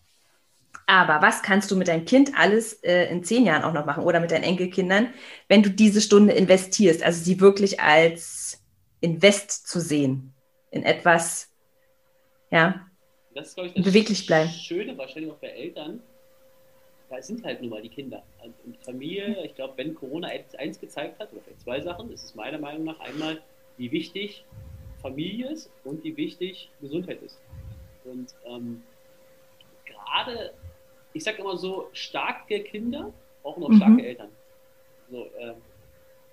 [0.87, 4.05] aber was kannst du mit deinem Kind alles äh, in zehn Jahren auch noch machen
[4.05, 5.09] oder mit deinen Enkelkindern,
[5.49, 8.63] wenn du diese Stunde investierst, also sie wirklich als
[9.01, 10.35] Invest zu sehen
[10.71, 11.49] in etwas,
[12.51, 12.87] ja,
[13.35, 14.51] das ist, glaube ich, das beweglich bleiben.
[14.51, 16.01] Schöne wahrscheinlich auch bei Eltern,
[17.09, 18.23] da sind halt nun mal die Kinder.
[18.39, 20.29] Also und Familie, ich glaube, wenn Corona
[20.59, 23.41] eins gezeigt hat, oder vielleicht zwei Sachen, ist es meiner Meinung nach einmal,
[23.81, 24.45] wie wichtig
[25.01, 27.40] Familie ist und wie wichtig Gesundheit ist.
[28.05, 28.83] Und ähm,
[29.87, 30.53] gerade,
[31.14, 33.11] ich sage immer so, starke Kinder
[33.43, 33.77] brauchen auch mhm.
[33.77, 34.29] starke Eltern.
[35.11, 35.55] So, äh,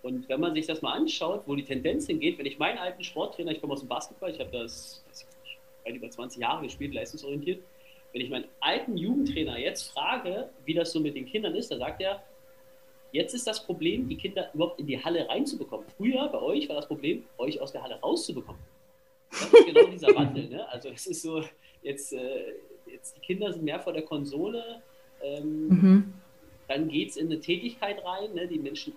[0.04, 3.02] und wenn man sich das mal anschaut, wo die Tendenz hingeht, wenn ich meinen alten
[3.02, 5.04] Sporttrainer, ich komme aus dem Basketball, ich habe das,
[5.46, 7.64] ich weit über 20 Jahre gespielt, leistungsorientiert.
[8.12, 11.78] Wenn ich meinen alten Jugendtrainer jetzt frage, wie das so mit den Kindern ist, da
[11.78, 12.22] sagt er,
[13.12, 15.86] jetzt ist das Problem, die Kinder überhaupt in die Halle reinzubekommen.
[15.98, 18.62] Früher bei euch war das Problem, euch aus der Halle rauszubekommen.
[19.32, 20.48] Das ist genau dieser Wandel.
[20.50, 20.68] Ne?
[20.70, 21.44] Also es ist so,
[21.82, 22.54] jetzt, äh,
[22.86, 24.82] jetzt die Kinder sind mehr vor der Konsole,
[25.22, 26.14] ähm, mhm.
[26.68, 28.34] dann geht es in eine Tätigkeit rein.
[28.34, 28.48] Ne?
[28.48, 28.94] Die Menschen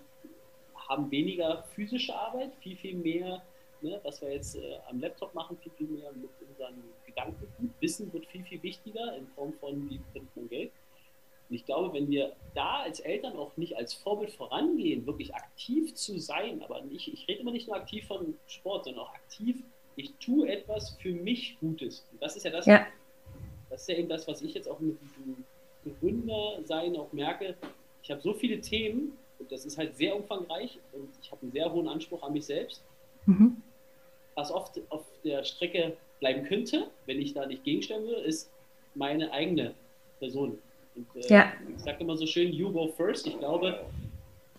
[0.89, 3.43] haben weniger physische Arbeit, viel, viel mehr
[3.83, 6.75] ne, was wir jetzt äh, am Laptop machen, viel, viel mehr mit unseren
[7.07, 7.75] Gedanken.
[7.81, 10.73] Wissen wird viel, viel wichtiger in Form von, wie bringt man Geld.
[11.51, 15.95] Und ich glaube, wenn wir da als Eltern auch nicht als Vorbild vorangehen, wirklich aktiv
[15.95, 19.57] zu sein, aber nicht, ich rede immer nicht nur aktiv von Sport, sondern auch aktiv,
[19.97, 22.07] ich tue etwas für mich Gutes.
[22.13, 22.87] Und das ist ja das, ja.
[23.69, 25.45] das ist ja eben das, was ich jetzt auch mit diesem
[25.99, 27.57] Gründersein auch merke.
[28.03, 31.53] Ich habe so viele Themen und das ist halt sehr umfangreich und ich habe einen
[31.53, 32.83] sehr hohen Anspruch an mich selbst.
[33.27, 33.63] Mhm
[34.41, 38.51] was oft auf der Strecke bleiben könnte, wenn ich da nicht gegenstellen würde, ist
[38.95, 39.75] meine eigene
[40.19, 40.59] Person.
[40.95, 41.53] Und, äh, ja.
[41.77, 43.27] Ich sage immer so schön, you go first.
[43.27, 43.85] Ich glaube,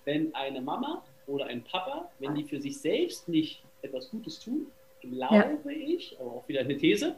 [0.06, 4.68] wenn eine Mama oder ein Papa, wenn die für sich selbst nicht etwas Gutes tun,
[5.02, 5.72] glaube ja.
[5.72, 7.16] ich, aber auch wieder eine These,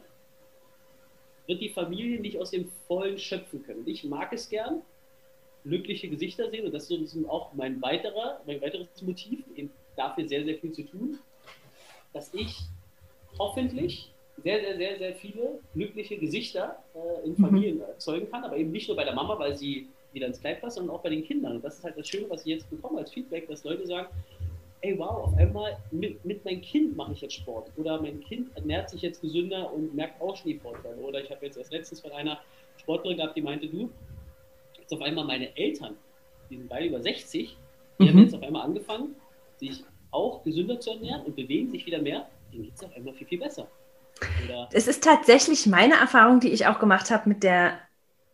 [1.46, 3.82] wird die Familie nicht aus dem Vollen schöpfen können.
[3.86, 4.82] Ich mag es gern,
[5.64, 10.44] glückliche Gesichter sehen und das ist auch mein weiterer, mein weiteres Motiv, eben dafür sehr,
[10.44, 11.18] sehr viel zu tun
[12.14, 12.60] dass ich
[13.38, 17.36] hoffentlich sehr, sehr, sehr, sehr viele glückliche Gesichter äh, in mhm.
[17.36, 17.82] Familien mhm.
[17.82, 20.76] erzeugen kann, aber eben nicht nur bei der Mama, weil sie wieder ins Kleid passt,
[20.76, 21.56] sondern auch bei den Kindern.
[21.56, 24.08] Und das ist halt das Schöne, was ich jetzt bekomme als Feedback, dass Leute sagen,
[24.80, 28.54] ey wow, auf einmal mit, mit meinem Kind mache ich jetzt Sport oder mein Kind
[28.54, 30.96] ernährt sich jetzt gesünder und merkt auch schon die Vorteile.
[30.96, 32.38] Oder ich habe jetzt erst letztens von einer
[32.76, 33.90] Sportlerin gehabt, die meinte, du,
[34.78, 35.96] jetzt auf einmal meine Eltern,
[36.50, 37.56] die sind beide über 60,
[37.98, 38.08] die mhm.
[38.08, 39.16] haben jetzt auf einmal angefangen,
[39.56, 43.14] sich auch gesünder zu ernähren und bewegen sich wieder mehr, denen geht es auf einmal
[43.14, 43.66] viel, viel besser.
[44.72, 47.78] Es ist tatsächlich meine Erfahrung, die ich auch gemacht habe mit der,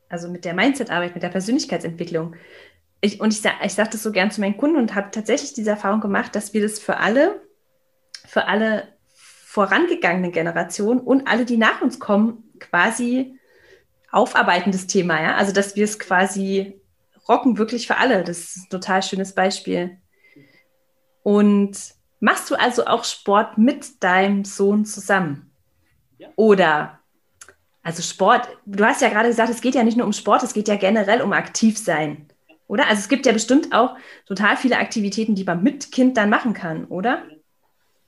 [0.09, 2.37] also mit der Mindset-Arbeit, mit der Persönlichkeitsentwicklung.
[3.01, 5.71] Ich, und ich, ich sage das so gern zu meinen Kunden und habe tatsächlich diese
[5.71, 7.41] Erfahrung gemacht, dass wir das für alle,
[8.27, 8.89] für alle
[9.47, 13.39] vorangegangenen Generationen und alle, die nach uns kommen, quasi
[14.13, 15.21] aufarbeiten, das Thema.
[15.23, 15.37] Ja?
[15.37, 16.81] Also, dass wir es quasi
[17.29, 18.23] rocken, wirklich für alle.
[18.25, 19.99] Das ist ein total schönes Beispiel.
[21.23, 21.77] Und
[22.19, 25.50] machst du also auch Sport mit deinem Sohn zusammen?
[26.37, 26.99] Oder,
[27.83, 30.53] also Sport, du hast ja gerade gesagt, es geht ja nicht nur um Sport, es
[30.53, 32.27] geht ja generell um aktiv sein.
[32.69, 32.87] Oder?
[32.87, 36.53] Also es gibt ja bestimmt auch total viele Aktivitäten, die man mit Kind dann machen
[36.55, 37.25] kann, oder?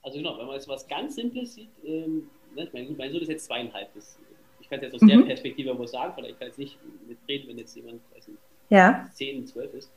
[0.03, 3.29] Also genau, wenn man jetzt was ganz Simples sieht, ähm, ne, mein, mein Sohn ist
[3.29, 3.93] jetzt zweieinhalb.
[3.93, 4.17] Das,
[4.61, 5.07] ich kann es jetzt aus Mhm.
[5.07, 9.09] der Perspektive wohl sagen, vielleicht kann ich nicht mitreden, wenn jetzt jemand, weiß nicht, Ja.
[9.13, 9.91] 10, 12 ist.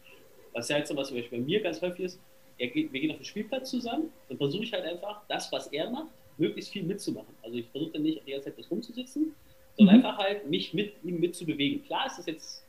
[0.53, 2.21] Was ja jetzt zum Beispiel bei mir ganz häufig ist,
[2.59, 5.91] geht, wir gehen auf den Spielplatz zusammen, dann versuche ich halt einfach, das, was er
[5.91, 7.35] macht, möglichst viel mitzumachen.
[7.43, 9.35] Also ich versuche dann nicht die ganze Zeit das rumzusitzen,
[9.77, 10.05] sondern Mhm.
[10.05, 11.85] einfach halt mich mit ihm mitzubewegen.
[11.85, 12.65] Klar ist das jetzt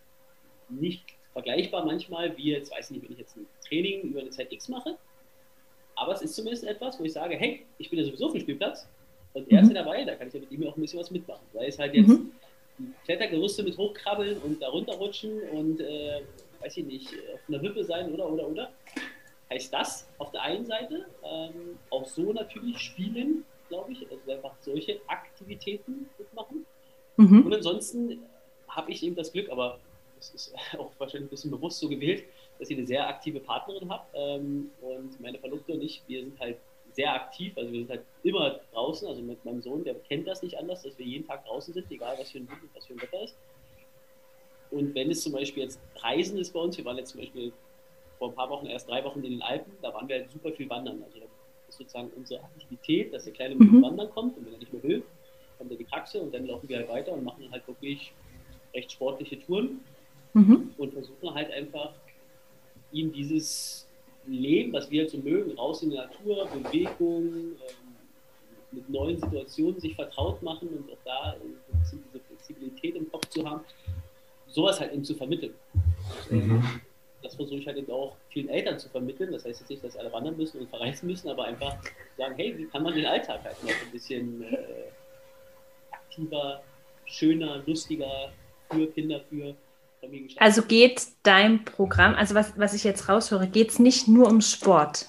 [0.70, 4.30] nicht vergleichbar manchmal, wie jetzt, weiß ich nicht, wenn ich jetzt ein Training über eine
[4.32, 4.98] Zeit X mache,
[5.96, 8.42] aber es ist zumindest etwas, wo ich sage, hey, ich bin ja sowieso auf dem
[8.42, 8.88] Spielplatz
[9.34, 9.76] und er ist Mhm.
[9.76, 11.46] ja dabei, da kann ich ja mit ihm auch ein bisschen was mitmachen.
[11.54, 12.32] Weil es halt jetzt Mhm.
[12.78, 16.22] die Klettergerüste mit hochkrabbeln und da runterrutschen und, äh,
[16.60, 18.72] weiß ich nicht, auf einer Wippe sein oder, oder, oder.
[19.50, 24.56] Heißt das auf der einen Seite ähm, auch so natürlich spielen, glaube ich, also einfach
[24.60, 26.66] solche Aktivitäten mitmachen.
[27.18, 27.46] Mhm.
[27.46, 28.24] Und ansonsten
[28.68, 29.80] habe ich eben das Glück, aber
[30.18, 32.24] das ist auch wahrscheinlich ein bisschen bewusst so gewählt,
[32.60, 34.06] dass ich eine sehr aktive Partnerin habe.
[34.14, 36.58] Ähm, und meine Verlobte und ich, wir sind halt
[36.94, 39.08] sehr aktiv, also wir sind halt immer draußen.
[39.08, 41.92] Also mit meinem Sohn, der kennt das nicht anders, dass wir jeden Tag draußen sind,
[41.92, 43.36] egal was für ein was für ein Wetter ist.
[44.72, 47.54] Und wenn es zum Beispiel jetzt Reisen ist bei uns, wir waren jetzt zum Beispiel
[48.18, 50.52] vor ein paar Wochen, erst drei Wochen in den Alpen, da waren wir halt super
[50.52, 51.02] viel wandern.
[51.04, 51.27] Also das
[51.68, 53.82] ist sozusagen unsere Aktivität, dass der Kleine mit dem Mhm.
[53.84, 55.04] Wandern kommt und wenn er nicht mehr will,
[55.58, 58.12] kommt er die Praxe und dann laufen wir halt weiter und machen halt wirklich
[58.74, 59.80] recht sportliche Touren
[60.34, 60.72] Mhm.
[60.78, 61.94] und versuchen halt einfach
[62.92, 63.88] ihm dieses
[64.28, 67.56] Leben, was wir halt so mögen, raus in die Natur, Bewegung, ähm,
[68.72, 73.28] mit neuen Situationen sich vertraut machen und auch da ein bisschen diese Flexibilität im Kopf
[73.30, 73.62] zu haben,
[74.48, 75.54] sowas halt ihm zu vermitteln.
[76.30, 76.62] Mhm.
[77.28, 79.34] Das versuche ich halt eben auch vielen Eltern zu vermitteln.
[79.34, 81.76] Das heißt jetzt nicht, dass alle wandern müssen und verreisen müssen, aber einfach
[82.18, 84.56] sagen, hey, wie kann man den Alltag halt noch ein bisschen äh,
[85.92, 86.64] aktiver,
[87.06, 88.32] schöner, lustiger
[88.72, 89.56] für Kinder, für
[90.00, 90.46] Familien gestalten.
[90.46, 94.40] Also geht dein Programm, also was, was ich jetzt raushöre, geht es nicht nur um
[94.40, 95.08] Sport.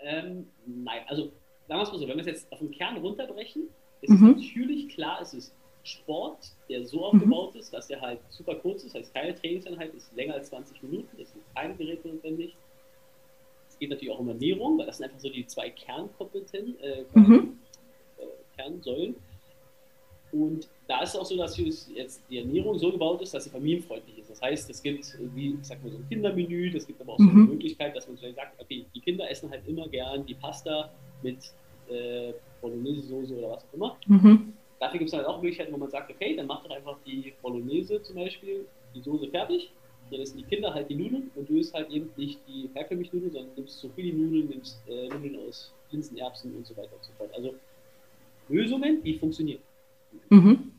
[0.00, 1.24] Ähm, nein, also
[1.66, 3.62] sagen wir es mal so, wenn wir es jetzt auf den Kern runterbrechen,
[4.02, 4.30] ist Mhm.
[4.30, 8.84] es natürlich klar, es ist Sport, der so aufgebaut ist, dass der halt super kurz
[8.84, 12.54] ist, heißt keine Trainingseinheit, ist länger als 20 Minuten, es sind keine Geräte notwendig.
[13.68, 17.04] Es geht natürlich auch um Ernährung, weil das sind einfach so die zwei Kernkompetenzen, äh,
[17.14, 17.58] Mhm.
[18.18, 18.22] äh,
[18.56, 19.16] Kernsäulen.
[20.32, 23.50] Und da ist es auch so, dass jetzt die Ernährung so gebaut ist, dass sie
[23.50, 24.30] familienfreundlich ist.
[24.30, 27.18] Das heißt, es gibt, wie ich sag mal, so ein Kindermenü, es gibt aber auch
[27.18, 27.48] so eine Mhm.
[27.50, 30.90] Möglichkeit, dass man vielleicht sagt, okay, die Kinder essen halt immer gern die Pasta
[31.22, 31.38] mit
[31.88, 33.96] äh, Bolognese-Soße oder was auch immer.
[34.06, 34.52] Mhm.
[34.78, 37.32] Dafür gibt es halt auch Möglichkeiten, wo man sagt, okay, dann macht doch einfach die
[37.40, 39.70] Bolognese zum Beispiel, die Soße fertig.
[40.10, 43.16] Dann essen die Kinder halt die Nudeln und du isst halt eben nicht die herkömmlichen
[43.16, 47.12] Nudeln, sondern nimmst Zucchini-Nudeln, nimmst äh, Nudeln aus Linsen, Erbsen und so weiter und so
[47.14, 47.30] fort.
[47.34, 47.54] Also
[48.48, 49.60] Lösungen, die funktionieren.
[50.30, 50.72] Mhm.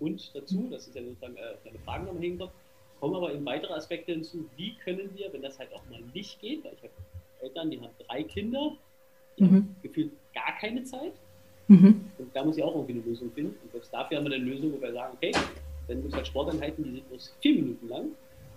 [0.00, 2.52] Und dazu, das ist ja sozusagen äh, deine Fragen nochmal hinkommt,
[3.00, 4.44] kommen aber eben weitere Aspekte hinzu.
[4.56, 6.92] Wie können wir, wenn das halt auch mal nicht geht, weil ich habe
[7.40, 8.76] Eltern, die haben drei Kinder,
[9.38, 9.48] die Mhm.
[9.48, 11.14] haben gefühlt gar keine Zeit.
[11.68, 12.00] Mhm.
[12.18, 13.56] Und da muss ich auch irgendwie eine Lösung finden.
[13.62, 15.32] Und selbst dafür haben wir eine Lösung, wo wir sagen, okay,
[15.88, 18.04] dann gibt es halt Sporteinheiten, die sind bloß vier Minuten lang.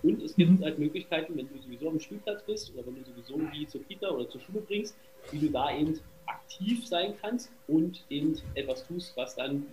[0.02, 0.64] Und es gibt Mhm.
[0.64, 4.08] halt Möglichkeiten, wenn du sowieso am Spielplatz bist oder wenn du sowieso die zur Kita
[4.10, 4.96] oder zur Schule bringst,
[5.32, 9.66] wie du da eben aktiv sein kannst und eben etwas tust, was dann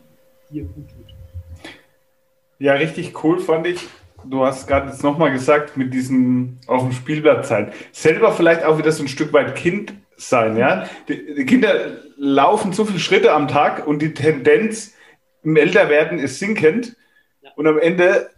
[0.50, 1.14] dir gut tut.
[2.60, 3.80] Ja, richtig cool fand ich.
[4.26, 7.74] Du hast gerade jetzt nochmal gesagt, mit diesem auf dem Spielplatz sein.
[7.92, 9.94] Selber vielleicht auch wieder so ein Stück weit Kind
[10.30, 10.90] sein, ja.
[11.08, 14.94] Die, die Kinder laufen so viele Schritte am Tag und die Tendenz
[15.44, 16.96] im Älterwerden ist sinkend.
[17.42, 17.52] Ja.
[17.56, 18.30] Und am Ende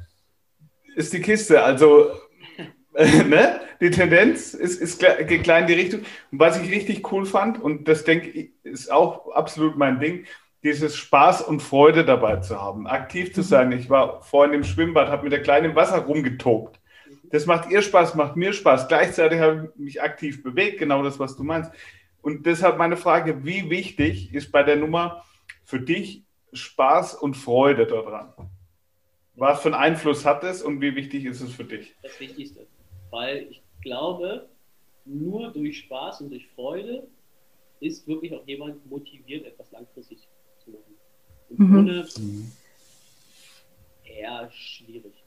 [0.95, 1.63] ist die Kiste.
[1.63, 2.12] Also,
[2.93, 3.62] ne?
[3.82, 6.02] Die Tendenz ist, ist geht klar in die Richtung.
[6.32, 10.26] Und was ich richtig cool fand, und das denke ich, ist auch absolut mein Ding,
[10.63, 13.71] dieses Spaß und Freude dabei zu haben, aktiv zu sein.
[13.71, 16.80] Ich war vorhin im Schwimmbad, habe mit der Kleinen im Wasser rumgetobt.
[17.36, 18.88] Das macht ihr Spaß, macht mir Spaß.
[18.88, 21.69] Gleichzeitig habe ich mich aktiv bewegt, genau das, was du meinst.
[22.21, 25.21] Und deshalb meine Frage, wie wichtig ist bei der Nummer
[25.65, 28.32] für dich Spaß und Freude daran?
[29.34, 31.93] Was für einen Einfluss hat es und wie wichtig ist es für dich?
[32.04, 32.67] Das Wichtigste.
[33.10, 34.48] Weil ich glaube,
[35.04, 37.06] nur durch Spaß und durch Freude
[37.82, 40.26] ist wirklich auch jemand motiviert, etwas langfristig
[40.63, 40.95] zu machen.
[41.50, 41.78] Und Mhm.
[41.80, 42.08] ohne
[44.06, 45.24] eher schwierig.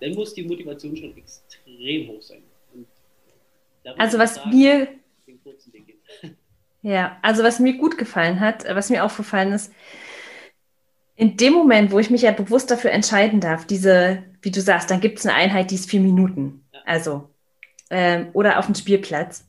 [0.00, 2.42] Dann muss die Motivation schon extrem hoch sein.
[3.96, 4.88] Also was sagen, mir.
[6.82, 9.70] Ja, also was mir gut gefallen hat, was mir aufgefallen ist,
[11.14, 14.90] in dem Moment, wo ich mich ja bewusst dafür entscheiden darf, diese, wie du sagst,
[14.90, 16.64] dann gibt es eine Einheit, die ist vier Minuten.
[16.72, 16.80] Ja.
[16.86, 17.28] Also,
[17.90, 19.44] ähm, oder auf dem Spielplatz.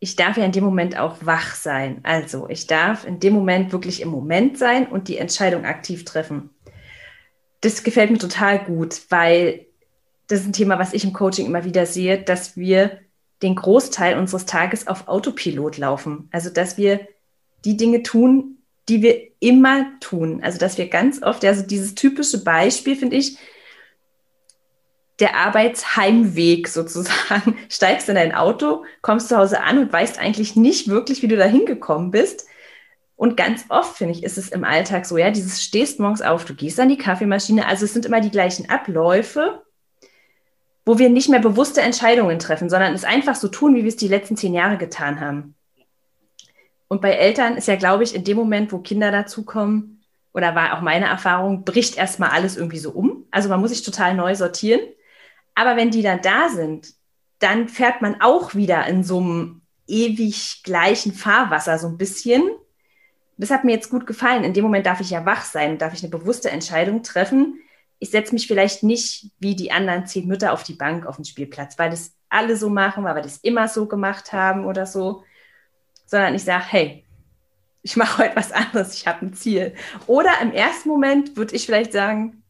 [0.00, 2.00] Ich darf ja in dem Moment auch wach sein.
[2.04, 6.48] Also, ich darf in dem Moment wirklich im Moment sein und die Entscheidung aktiv treffen.
[7.60, 9.66] Das gefällt mir total gut, weil
[10.28, 12.98] das ist ein Thema, was ich im Coaching immer wieder sehe, dass wir
[13.42, 16.28] den Großteil unseres Tages auf Autopilot laufen.
[16.32, 17.06] Also, dass wir
[17.64, 18.58] die Dinge tun,
[18.88, 20.40] die wir immer tun.
[20.42, 23.38] Also, dass wir ganz oft, also dieses typische Beispiel, finde ich,
[25.20, 27.56] der Arbeitsheimweg sozusagen.
[27.68, 31.36] Steigst in dein Auto, kommst zu Hause an und weißt eigentlich nicht wirklich, wie du
[31.36, 32.46] da hingekommen bist.
[33.16, 36.44] Und ganz oft, finde ich, ist es im Alltag so, ja, dieses stehst morgens auf,
[36.44, 39.63] du gehst an die Kaffeemaschine, also es sind immer die gleichen Abläufe,
[40.84, 43.96] wo wir nicht mehr bewusste Entscheidungen treffen, sondern es einfach so tun, wie wir es
[43.96, 45.54] die letzten zehn Jahre getan haben.
[46.88, 49.94] Und bei Eltern ist ja, glaube ich, in dem Moment, wo Kinder dazukommen,
[50.34, 53.24] oder war auch meine Erfahrung, bricht erstmal alles irgendwie so um.
[53.30, 54.80] Also man muss sich total neu sortieren.
[55.54, 56.88] Aber wenn die dann da sind,
[57.38, 62.42] dann fährt man auch wieder in so einem ewig gleichen Fahrwasser so ein bisschen.
[63.36, 64.42] Das hat mir jetzt gut gefallen.
[64.42, 67.60] In dem Moment darf ich ja wach sein, darf ich eine bewusste Entscheidung treffen.
[68.04, 71.24] Ich setze mich vielleicht nicht wie die anderen zehn Mütter auf die Bank auf den
[71.24, 75.24] Spielplatz, weil das alle so machen, weil wir das immer so gemacht haben oder so,
[76.04, 77.04] sondern ich sage, hey,
[77.80, 79.74] ich mache heute was anderes, ich habe ein Ziel.
[80.06, 82.42] Oder im ersten Moment würde ich vielleicht sagen,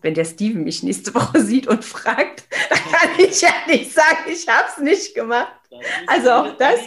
[0.00, 4.20] wenn der Steven mich nächste Woche sieht und fragt, dann kann ich ja nicht sagen,
[4.26, 5.52] ich habe es nicht gemacht.
[6.06, 6.80] Also auch das,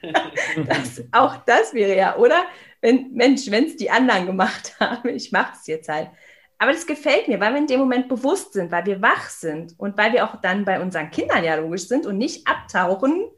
[0.66, 2.46] das, auch das wäre ja, oder?
[2.80, 6.10] Wenn, Mensch, wenn es die anderen gemacht haben, ich mache es jetzt halt.
[6.58, 9.78] Aber das gefällt mir, weil wir in dem Moment bewusst sind, weil wir wach sind
[9.78, 13.28] und weil wir auch dann bei unseren Kindern ja logisch sind und nicht abtauchen,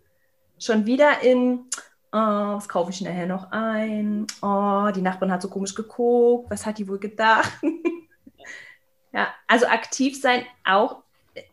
[0.59, 1.67] schon wieder in,
[2.13, 4.27] oh, was kaufe ich nachher noch ein?
[4.41, 7.53] Oh, die Nachbarin hat so komisch geguckt, was hat die wohl gedacht?
[9.13, 11.03] Ja, also aktiv sein auch,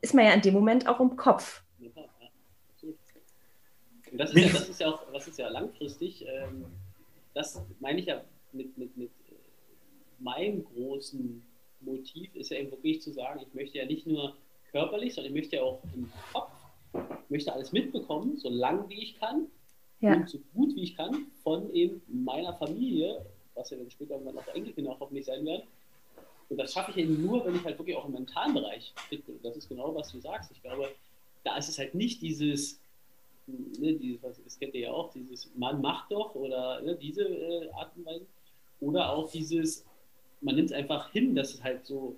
[0.02, 1.63] ist man ja in dem Moment auch im Kopf.
[4.12, 6.65] Und das ist ja, das ist ja auch, was ist ja langfristig, ähm,
[7.38, 9.34] das meine ich ja mit, mit, mit äh,
[10.19, 11.43] meinem großen
[11.82, 14.36] Motiv ist ja eben wirklich zu sagen, ich möchte ja nicht nur
[14.71, 16.52] körperlich, sondern ich möchte ja auch im Kopf,
[16.93, 19.47] ich möchte alles mitbekommen, so lang wie ich kann
[20.00, 20.15] ja.
[20.15, 24.39] und so gut wie ich kann von eben meiner Familie, was ja dann später irgendwann
[24.39, 25.67] auch Enkelkinder hoffentlich sein werden,
[26.50, 29.26] und das schaffe ich eben nur, wenn ich halt wirklich auch im mentalen Bereich fit
[29.26, 29.36] bin.
[29.36, 30.50] Und das ist genau, was du sagst.
[30.52, 30.89] Ich glaube,
[31.43, 32.80] da ist es halt nicht dieses,
[33.48, 37.70] ne, dieses das kennt ihr ja auch, dieses Mann macht doch oder ne, diese äh,
[37.72, 38.26] Art und Weise.
[38.80, 39.86] Oder auch dieses,
[40.42, 42.16] man nimmt es einfach hin, dass es halt so,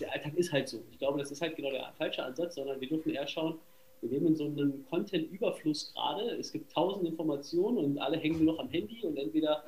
[0.00, 0.82] der Alltag ist halt so.
[0.90, 3.58] Ich glaube, das ist halt genau der falsche Ansatz, sondern wir dürfen eher schauen,
[4.00, 6.36] wir leben in so einem Content-Überfluss gerade.
[6.36, 9.64] Es gibt tausend Informationen und alle hängen nur noch am Handy und entweder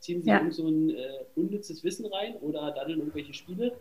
[0.00, 0.38] ziehen sie ja.
[0.38, 3.76] irgend so ein äh, unnützes Wissen rein oder dann in irgendwelche Spiele.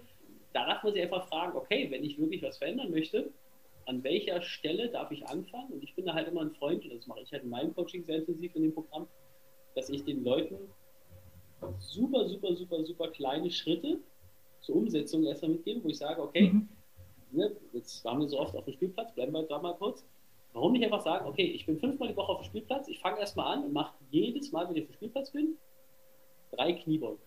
[0.54, 3.30] Da darf man sich einfach fragen, okay, wenn ich wirklich was verändern möchte,
[3.86, 5.74] an welcher Stelle darf ich anfangen?
[5.74, 7.74] Und ich bin da halt immer ein Freund, und das mache ich halt in meinem
[7.74, 9.08] Coaching sehr intensiv in dem Programm,
[9.76, 10.58] dass ich den Leuten
[11.80, 14.00] super, super, super, super kleine Schritte
[14.62, 16.70] zur Umsetzung erstmal mitgebe, wo ich sage, okay, mhm.
[17.32, 20.06] ne, jetzt waren wir so oft auf dem Spielplatz, bleiben wir da mal kurz.
[20.54, 23.20] Warum nicht einfach sagen, okay, ich bin fünfmal die Woche auf dem Spielplatz, ich fange
[23.20, 25.58] erstmal an und mache jedes Mal, wenn ich auf dem Spielplatz bin,
[26.52, 27.20] drei Kniebeugen.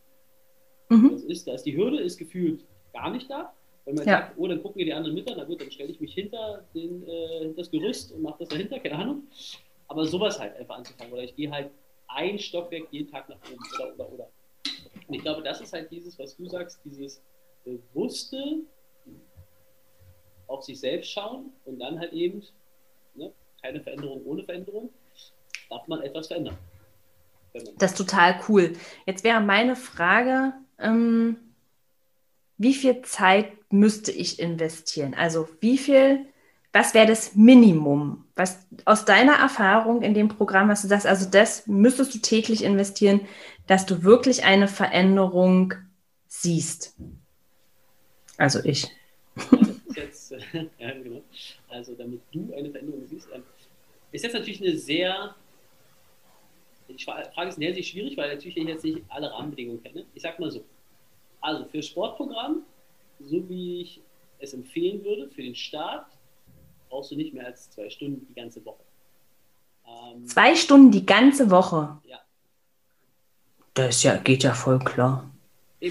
[0.89, 1.11] Mhm.
[1.11, 3.53] Das ist, da ist die Hürde ist gefühlt gar nicht da.
[3.89, 4.19] Wenn man ja.
[4.19, 6.13] sagt, oh, dann gucken wir die anderen mit an, na gut, dann stelle ich mich
[6.13, 9.23] hinter den, äh, das Gerüst und mache das dahinter, keine Ahnung.
[9.87, 11.11] Aber sowas halt einfach anzufangen.
[11.11, 11.71] Oder ich gehe halt
[12.09, 14.31] ein Stockwerk jeden Tag nach oben oder oder oder.
[15.07, 17.23] Und ich glaube, das ist halt dieses, was du sagst, dieses
[17.65, 18.59] bewusste
[20.49, 22.43] auf sich selbst schauen und dann halt eben,
[23.15, 24.91] ne, keine Veränderung ohne Veränderung,
[25.71, 26.59] darf man etwas verändern.
[27.79, 28.75] Das ist total cool.
[29.07, 31.39] Jetzt wäre meine Frage, ähm,
[32.59, 35.15] wie viel Zeit müsste ich investieren?
[35.15, 36.27] Also wie viel,
[36.73, 38.25] was wäre das Minimum?
[38.35, 42.63] Was aus deiner Erfahrung in dem Programm, was du sagst, also das müsstest du täglich
[42.65, 43.21] investieren,
[43.67, 45.75] dass du wirklich eine Veränderung
[46.27, 46.97] siehst.
[48.37, 48.89] Also ich.
[50.79, 51.23] Genau.
[51.69, 53.43] Also damit du eine Veränderung siehst, ähm,
[54.13, 55.35] ist jetzt natürlich eine sehr
[56.89, 60.07] die Frage ist der Hinsicht schwierig, weil natürlich ich jetzt nicht alle Rahmenbedingungen kenne.
[60.15, 60.65] Ich sag mal so.
[61.41, 62.63] Also für Sportprogramm,
[63.19, 64.01] so wie ich
[64.39, 66.07] es empfehlen würde, für den Start,
[66.89, 68.83] brauchst du nicht mehr als zwei Stunden die ganze Woche.
[69.87, 71.99] Ähm, zwei Stunden die ganze Woche?
[72.05, 72.21] Ja.
[73.75, 75.31] Das ja, geht ja voll klar.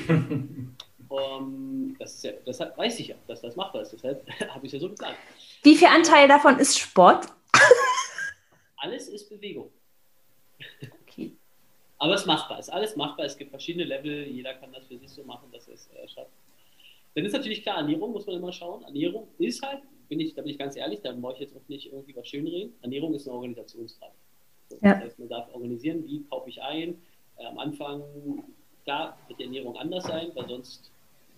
[1.10, 3.94] Um, das, ja, das weiß ich ja, dass das machbar ist.
[3.94, 5.18] Deshalb habe ich es ja so gesagt.
[5.64, 7.28] Wie viel Anteil davon ist Sport?
[8.78, 9.72] Alles ist Bewegung.
[11.04, 11.32] Okay.
[11.98, 14.86] Aber es ist machbar, es ist alles machbar, es gibt verschiedene Level, jeder kann das
[14.86, 16.30] für sich so machen, dass es äh, schafft.
[17.18, 18.84] Dann ist natürlich klar, Ernährung muss man immer schauen.
[18.84, 21.68] Ernährung ist halt, bin ich, da bin ich ganz ehrlich, da brauche ich jetzt auch
[21.68, 22.76] nicht irgendwie was schönreden.
[22.84, 24.14] Ernährung ist eine Organisationsfrage.
[24.70, 24.94] So, ja.
[24.94, 27.02] Das heißt, man darf organisieren, wie kaufe ich ein.
[27.38, 28.04] Äh, am Anfang,
[28.84, 30.92] klar, wird die Ernährung anders sein, weil sonst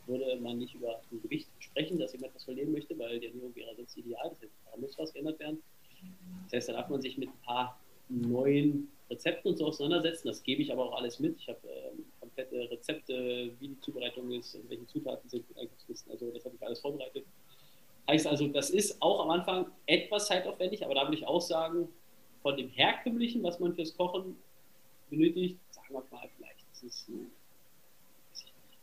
[0.06, 3.56] würde man nicht über ein Gewicht sprechen, dass jemand etwas verlieren möchte, weil die Ernährung
[3.56, 4.30] wäre sonst ideal.
[4.32, 5.64] Das heißt, da muss was geändert werden.
[6.44, 10.28] Das heißt, da darf man sich mit ein paar neuen Rezepten und so auseinandersetzen.
[10.28, 11.38] Das gebe ich aber auch alles mit.
[11.39, 16.45] Ich habe ähm, komplette Rezepte, wie die Zubereitung ist und welche Zutaten sind, Also das
[16.45, 17.26] habe ich alles vorbereitet.
[18.07, 21.88] Heißt also, das ist auch am Anfang etwas zeitaufwendig, aber da würde ich auch sagen,
[22.41, 24.36] von dem herkömmlichen, was man fürs Kochen
[25.10, 27.12] benötigt, sagen wir mal vielleicht, ist,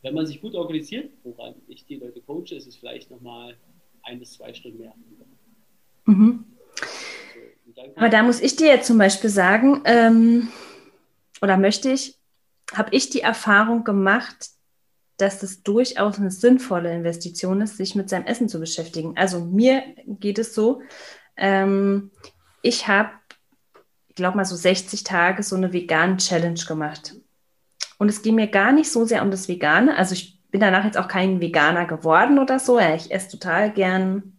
[0.01, 3.57] wenn man sich gut organisiert, woran ich die Leute coache, ist es vielleicht nochmal
[4.03, 4.93] ein bis zwei Stunden mehr.
[6.05, 6.45] Mhm.
[7.95, 10.49] Aber da muss ich dir jetzt zum Beispiel sagen, ähm,
[11.41, 12.17] oder möchte ich,
[12.73, 14.49] habe ich die Erfahrung gemacht,
[15.17, 19.17] dass es durchaus eine sinnvolle Investition ist, sich mit seinem Essen zu beschäftigen.
[19.17, 20.81] Also mir geht es so,
[21.35, 22.11] ähm,
[22.61, 23.09] ich habe,
[24.07, 27.15] ich glaube mal so 60 Tage so eine veganen Challenge gemacht.
[27.97, 29.95] Und es ging mir gar nicht so sehr um das Vegane.
[29.97, 32.79] Also ich bin danach jetzt auch kein Veganer geworden oder so.
[32.79, 34.36] Ja, ich esse total gern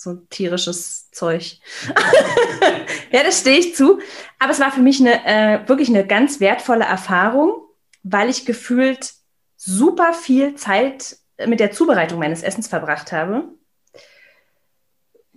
[0.00, 1.58] so tierisches Zeug.
[3.12, 4.00] ja, das stehe ich zu.
[4.38, 7.62] Aber es war für mich eine, äh, wirklich eine ganz wertvolle Erfahrung,
[8.02, 9.12] weil ich gefühlt
[9.56, 13.48] super viel Zeit mit der Zubereitung meines Essens verbracht habe,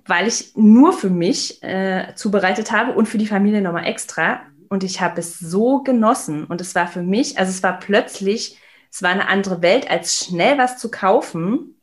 [0.05, 4.43] weil ich nur für mich äh, zubereitet habe und für die Familie nochmal extra.
[4.70, 6.45] Und ich habe es so genossen.
[6.45, 8.57] Und es war für mich, also es war plötzlich,
[8.89, 11.76] es war eine andere Welt, als schnell was zu kaufen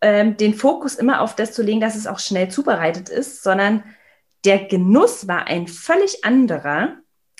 [0.00, 3.82] ähm, den Fokus immer auf das zu legen, dass es auch schnell zubereitet ist, sondern
[4.44, 6.96] der Genuss war ein völlig anderer.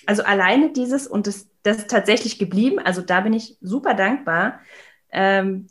[0.06, 2.78] Also alleine dieses und das, das ist tatsächlich geblieben.
[2.78, 4.60] Also da bin ich super dankbar.
[5.10, 5.68] Ähm,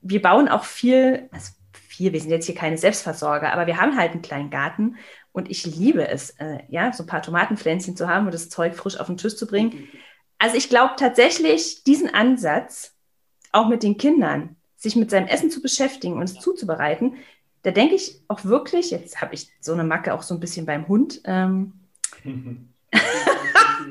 [0.00, 3.96] wir bauen auch viel, also viel, wir sind jetzt hier keine Selbstversorger, aber wir haben
[3.96, 4.96] halt einen kleinen Garten
[5.32, 8.74] und ich liebe es, äh, ja, so ein paar Tomatenpflänzchen zu haben und das Zeug
[8.74, 9.88] frisch auf den Tisch zu bringen.
[10.38, 12.94] Also ich glaube tatsächlich diesen Ansatz,
[13.52, 17.14] auch mit den Kindern, sich mit seinem Essen zu beschäftigen und es zuzubereiten,
[17.62, 20.66] da denke ich auch wirklich, jetzt habe ich so eine Macke auch so ein bisschen
[20.66, 21.74] beim Hund, ähm,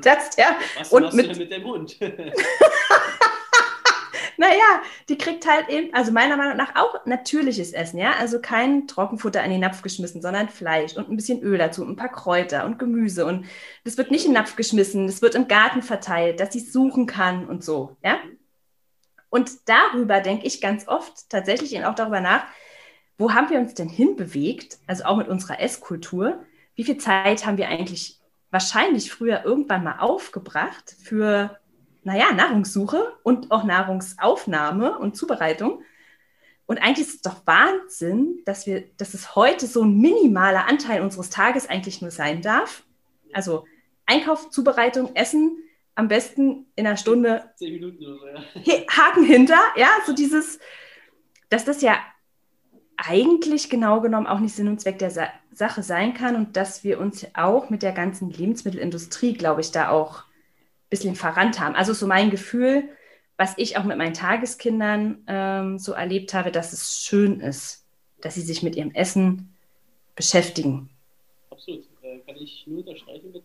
[0.04, 1.98] dass der Was und mit, mit dem Hund?
[4.38, 8.86] naja, die kriegt halt eben, also meiner Meinung nach auch natürliches Essen, ja, also kein
[8.86, 12.66] Trockenfutter in den Napf geschmissen, sondern Fleisch und ein bisschen Öl dazu, ein paar Kräuter
[12.66, 13.46] und Gemüse und
[13.86, 16.74] das wird nicht in den Napf geschmissen, das wird im Garten verteilt, dass sie es
[16.74, 18.20] suchen kann und so, ja.
[19.32, 22.44] Und darüber denke ich ganz oft tatsächlich auch darüber nach,
[23.18, 26.44] wo haben wir uns denn hinbewegt, also auch mit unserer Esskultur?
[26.76, 28.20] Wie viel Zeit haben wir eigentlich
[28.52, 31.58] wahrscheinlich früher irgendwann mal aufgebracht für,
[32.04, 35.82] naja, Nahrungssuche und auch Nahrungsaufnahme und Zubereitung?
[36.66, 41.02] Und eigentlich ist es doch Wahnsinn, dass wir, dass es heute so ein minimaler Anteil
[41.02, 42.84] unseres Tages eigentlich nur sein darf.
[43.32, 43.66] Also
[44.06, 45.58] Einkauf, Zubereitung, Essen,
[45.96, 48.74] am besten in einer Stunde zehn Minuten oder so, ja.
[48.90, 50.60] Haken hinter, ja, so dieses,
[51.50, 51.98] dass das ja
[52.98, 56.86] eigentlich genau genommen auch nicht Sinn und Zweck der Sa Sache sein kann und dass
[56.86, 61.76] wir uns auch mit der ganzen Lebensmittelindustrie, glaube ich, da auch ein bisschen verrannt haben.
[61.76, 62.88] Also so mein Gefühl,
[63.36, 67.86] was ich auch mit meinen Tageskindern ähm, so erlebt habe, dass es schön ist,
[68.22, 69.58] dass sie sich mit ihrem Essen
[70.16, 70.90] beschäftigen.
[71.50, 73.44] Absolut, äh, kann ich nur unterstreichen mit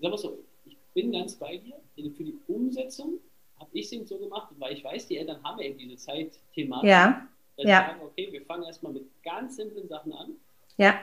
[0.00, 1.74] sag mal so, ich bin ganz bei dir.
[1.94, 3.18] Für die Umsetzung
[3.58, 5.96] habe ich es eben so gemacht, weil ich weiß, die Eltern haben ja eben diese
[5.96, 6.88] Zeitthematik.
[6.88, 7.28] Ja.
[7.56, 7.86] Dass ja.
[7.86, 10.34] sagen, okay, wir fangen erstmal mit ganz simplen Sachen an.
[10.76, 11.00] Ja.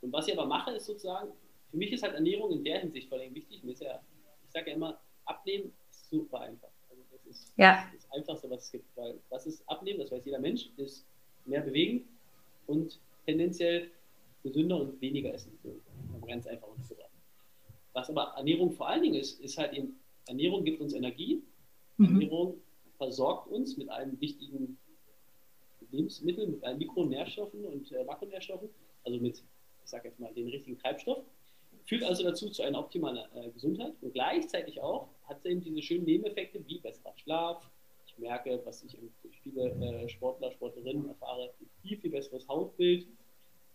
[0.00, 1.32] Und was ich aber mache, ist sozusagen,
[1.70, 3.64] für mich ist halt Ernährung in der Hinsicht vor allem wichtig.
[3.64, 4.00] Mir ist ja,
[4.44, 6.70] ich sage ja immer, Abnehmen ist super einfach.
[6.88, 7.90] Also das ist ja.
[7.92, 8.96] das Einfachste, was es gibt.
[8.96, 11.04] Weil was ist Abnehmen, das weiß jeder Mensch, ist
[11.46, 12.08] mehr bewegen
[12.66, 13.90] und tendenziell
[14.44, 15.58] gesünder und weniger essen.
[15.64, 15.80] So,
[16.26, 16.94] ganz einfach und so
[17.98, 21.42] was aber Ernährung vor allen Dingen ist, ist halt eben, Ernährung gibt uns Energie.
[21.96, 22.06] Mhm.
[22.06, 22.60] Ernährung
[22.96, 24.78] versorgt uns mit allen wichtigen
[25.90, 28.68] Lebensmitteln, mit allen Mikronährstoffen und äh, Makronährstoffen,
[29.04, 31.24] also mit, ich sage jetzt mal, den richtigen Treibstoff.
[31.84, 35.82] Führt also dazu zu einer optimalen äh, Gesundheit und gleichzeitig auch hat es eben diese
[35.82, 37.70] schönen Nebeneffekte wie besserer Schlaf.
[38.06, 43.06] Ich merke, was ich durch viele äh, Sportler, Sportlerinnen erfahre, viel, viel besseres Hautbild.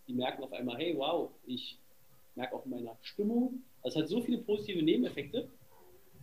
[0.08, 1.80] Die merken auf einmal, hey, wow, ich
[2.36, 5.50] merke auch in meiner Stimmung, also es hat so viele positive Nebeneffekte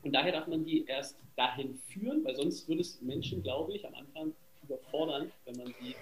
[0.03, 3.87] und daher darf man die erst dahin führen, weil sonst würde es Menschen, glaube ich,
[3.87, 4.33] am Anfang
[4.63, 5.95] überfordern, wenn man sie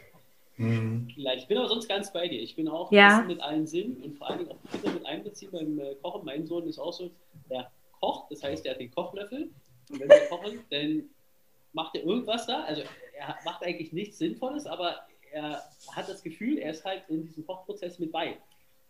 [0.56, 1.08] mhm.
[1.14, 1.42] vielleicht.
[1.42, 2.40] Ich bin aber sonst ganz bei dir.
[2.40, 3.24] Ich bin auch ja.
[3.26, 6.24] mit allen Sinnen und vor allen Dingen auch Kinder mit einbeziehen beim äh, Kochen.
[6.24, 7.10] Mein Sohn ist auch so,
[7.50, 9.50] der kocht, das heißt, er hat den Kochlöffel
[9.90, 11.10] und wenn wir kochen, dann
[11.72, 12.62] macht er irgendwas da.
[12.62, 12.82] Also
[13.16, 14.96] er macht eigentlich nichts Sinnvolles, aber
[15.32, 18.36] er hat das Gefühl, er ist halt in diesem Kochprozess mit bei.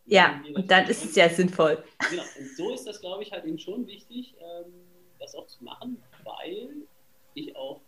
[0.09, 1.83] Ja, und dann ist es ja sinnvoll.
[2.11, 4.73] Genau, und so ist das, glaube ich, halt eben schon wichtig, ähm,
[5.19, 6.71] das auch zu machen, weil
[7.35, 7.81] ich auch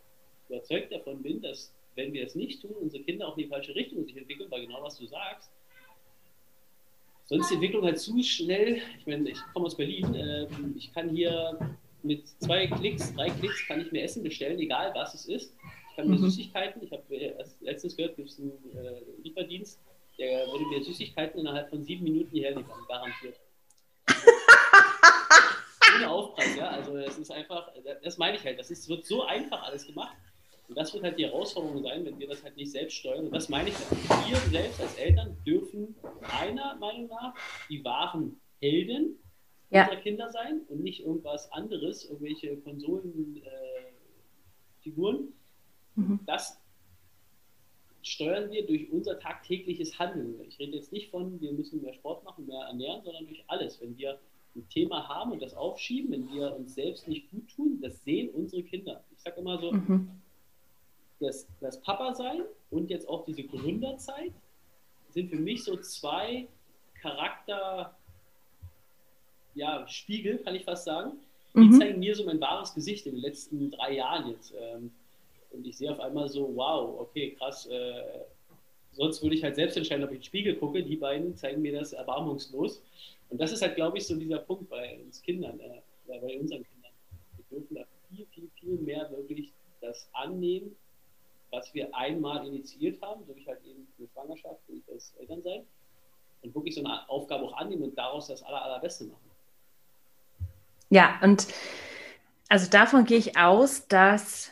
[0.49, 3.75] überzeugt davon bin, dass, wenn wir es nicht tun, unsere Kinder auch in die falsche
[3.75, 5.51] Richtung sich entwickeln, weil genau was du sagst,
[7.25, 8.83] sonst die Entwicklung halt zu schnell.
[8.99, 10.15] Ich meine, ich komme aus Berlin.
[10.15, 10.47] Äh,
[10.77, 11.59] ich kann hier
[12.03, 15.55] mit zwei Klicks, drei Klicks, kann ich mir Essen bestellen, egal was es ist.
[15.91, 16.25] Ich kann mir mhm.
[16.25, 17.03] Süßigkeiten, ich habe
[17.61, 19.81] letztens gehört, gibt es einen äh, Lieferdienst,
[20.21, 23.41] der würde mir Süßigkeiten innerhalb von sieben Minuten hierher liefern, garantiert.
[25.97, 26.69] Ohne Aufpreis, ja.
[26.69, 30.17] Also es ist einfach, das meine ich halt, das ist, wird so einfach alles gemacht.
[30.69, 33.27] Und das wird halt die Herausforderung sein, wenn wir das halt nicht selbst steuern.
[33.27, 34.29] Und das meine ich halt.
[34.29, 37.35] Wir selbst als Eltern dürfen meiner Meinung nach
[37.69, 39.19] die wahren Helden
[39.71, 39.85] ja.
[39.85, 45.33] unserer Kinder sein und nicht irgendwas anderes, irgendwelche Konsolenfiguren.
[45.97, 46.21] Äh, mhm.
[46.27, 46.61] Das
[48.03, 50.41] steuern wir durch unser tagtägliches Handeln.
[50.49, 53.81] Ich rede jetzt nicht von, wir müssen mehr Sport machen, mehr ernähren, sondern durch alles.
[53.81, 54.19] Wenn wir
[54.57, 58.31] ein Thema haben und das aufschieben, wenn wir uns selbst nicht gut tun, das sehen
[58.31, 59.05] unsere Kinder.
[59.13, 60.11] Ich sage immer so, mhm.
[61.21, 64.33] das, das Papa sein und jetzt auch diese Gründerzeit
[65.11, 66.49] sind für mich so zwei
[67.01, 67.97] Charakter,
[69.55, 71.13] ja, Spiegel, kann ich fast sagen.
[71.55, 71.79] Die mhm.
[71.79, 74.55] zeigen mir so mein wahres Gesicht in den letzten drei Jahren jetzt.
[74.59, 74.93] Ähm,
[75.51, 77.67] und ich sehe auf einmal so, wow, okay, krass.
[77.67, 78.03] Äh,
[78.93, 80.83] sonst würde ich halt selbst entscheiden, ob ich in den Spiegel gucke.
[80.83, 82.83] Die beiden zeigen mir das erbarmungslos.
[83.29, 86.65] Und das ist halt, glaube ich, so dieser Punkt bei uns Kindern, äh, bei unseren
[86.65, 86.93] Kindern.
[87.37, 90.77] Wir dürfen da viel, viel, viel mehr wirklich das annehmen,
[91.51, 95.67] was wir einmal initiiert haben, durch halt eben eine Schwangerschaft, durch das Elternsein.
[96.43, 99.31] Und wirklich so eine Aufgabe auch annehmen und daraus das aller, allerbeste machen.
[100.89, 101.47] Ja, und
[102.49, 104.51] also davon gehe ich aus, dass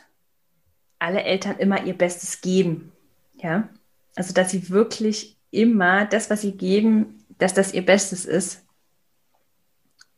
[0.99, 2.91] alle Eltern immer ihr Bestes geben.
[3.37, 3.69] Ja,
[4.15, 8.63] also dass sie wirklich immer das, was sie geben, dass das ihr Bestes ist.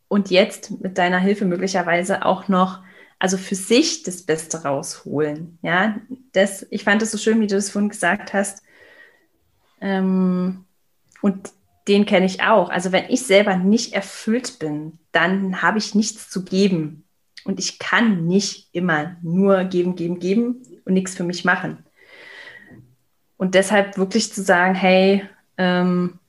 [0.07, 2.81] Und jetzt mit deiner Hilfe möglicherweise auch noch,
[3.19, 5.57] also für sich das Beste rausholen.
[5.61, 5.97] Ja,
[6.33, 8.63] das, ich fand es so schön, wie du das vorhin gesagt hast.
[9.79, 10.65] Ähm,
[11.21, 11.51] und
[11.87, 12.69] den kenne ich auch.
[12.69, 17.05] Also wenn ich selber nicht erfüllt bin, dann habe ich nichts zu geben.
[17.43, 21.83] Und ich kann nicht immer nur geben, geben, geben und nichts für mich machen.
[23.37, 25.27] Und deshalb wirklich zu sagen, hey,
[25.57, 26.19] ähm,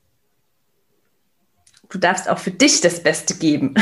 [1.90, 3.74] du darfst auch für dich das Beste geben.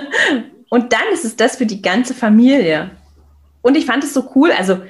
[0.70, 2.90] und dann ist es das für die ganze Familie.
[3.62, 4.82] Und ich fand es so cool, also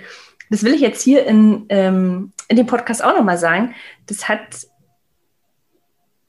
[0.50, 3.74] das will ich jetzt hier in, ähm, in dem Podcast auch nochmal sagen,
[4.06, 4.66] das hat,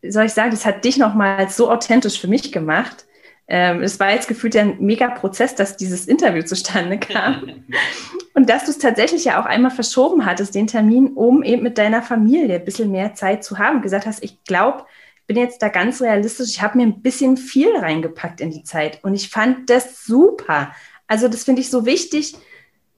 [0.02, 3.06] soll ich sagen, das hat dich nochmal so authentisch für mich gemacht,
[3.48, 7.64] ähm, es war jetzt gefühlt ein mega Prozess, dass dieses Interview zustande kam.
[8.34, 11.78] Und dass du es tatsächlich ja auch einmal verschoben hattest, den Termin, um eben mit
[11.78, 13.82] deiner Familie ein bisschen mehr Zeit zu haben.
[13.82, 14.84] Gesagt hast, ich glaube,
[15.22, 18.64] ich bin jetzt da ganz realistisch, ich habe mir ein bisschen viel reingepackt in die
[18.64, 19.04] Zeit.
[19.04, 20.72] Und ich fand das super.
[21.08, 22.36] Also das finde ich so wichtig,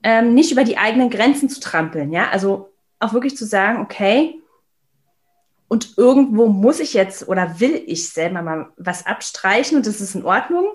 [0.02, 2.10] ähm, nicht über die eigenen Grenzen zu trampeln.
[2.10, 4.40] Ja, also auch wirklich zu sagen, okay,
[5.68, 10.14] und irgendwo muss ich jetzt oder will ich selber mal was abstreichen und das ist
[10.14, 10.66] in Ordnung.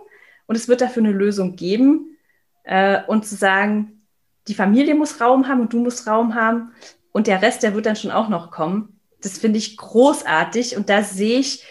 [0.46, 2.18] Und es wird dafür eine Lösung geben.
[2.64, 4.06] Äh, und zu sagen,
[4.48, 6.74] die Familie muss Raum haben und du musst Raum haben.
[7.12, 9.00] Und der Rest, der wird dann schon auch noch kommen.
[9.22, 10.78] Das finde ich großartig.
[10.78, 11.66] Und da sehe ich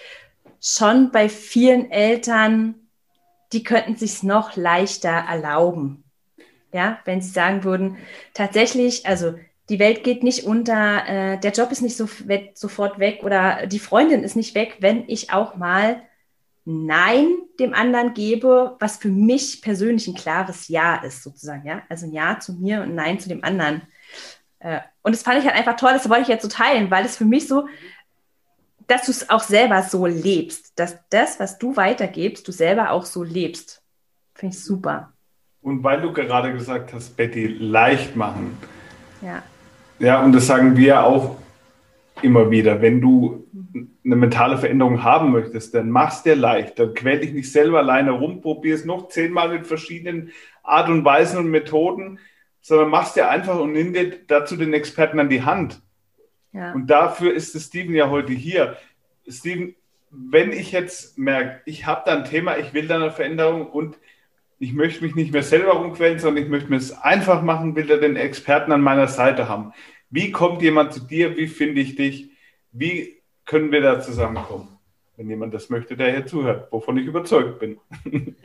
[0.60, 2.74] schon bei vielen Eltern,
[3.52, 6.04] die könnten sich noch leichter erlauben.
[6.72, 7.98] Ja, wenn sie sagen würden,
[8.32, 9.34] tatsächlich, also
[9.72, 12.06] die Welt geht nicht unter, äh, der Job ist nicht so
[12.52, 16.02] sofort weg oder die Freundin ist nicht weg, wenn ich auch mal
[16.66, 17.26] Nein
[17.58, 21.66] dem anderen gebe, was für mich persönlich ein klares Ja ist, sozusagen.
[21.66, 21.82] Ja?
[21.88, 23.80] Also ein Ja zu mir und ein Nein zu dem anderen.
[24.58, 27.06] Äh, und das fand ich halt einfach toll, das wollte ich jetzt so teilen, weil
[27.06, 27.66] es für mich so,
[28.86, 33.06] dass du es auch selber so lebst, dass das, was du weitergibst, du selber auch
[33.06, 33.82] so lebst.
[34.34, 35.14] Finde ich super.
[35.62, 38.58] Und weil du gerade gesagt hast, Betty, leicht machen.
[39.22, 39.42] Ja.
[40.02, 41.36] Ja, und das sagen wir auch
[42.22, 42.82] immer wieder.
[42.82, 43.46] Wenn du
[44.04, 46.80] eine mentale Veränderung haben möchtest, dann mach's dir leicht.
[46.80, 50.32] Dann quäl dich nicht selber alleine rum, probier es noch zehnmal mit verschiedenen
[50.64, 52.18] Art und Weisen und Methoden,
[52.60, 55.80] sondern mach's dir einfach und nimm dir dazu den Experten an die Hand.
[56.52, 56.72] Ja.
[56.72, 58.76] Und dafür ist es Steven ja heute hier.
[59.28, 59.76] Steven,
[60.10, 63.98] wenn ich jetzt merke, ich habe da ein Thema, ich will da eine Veränderung und
[64.62, 67.86] ich möchte mich nicht mehr selber rumquälen, sondern ich möchte mir es einfach machen, will
[67.86, 69.72] da den Experten an meiner Seite haben.
[70.08, 71.36] Wie kommt jemand zu dir?
[71.36, 72.30] Wie finde ich dich?
[72.70, 74.78] Wie können wir da zusammenkommen?
[75.16, 77.80] Wenn jemand das möchte, der hier zuhört, wovon ich überzeugt bin.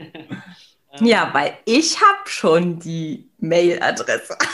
[1.01, 4.35] Ja, weil ich habe schon die Mailadresse.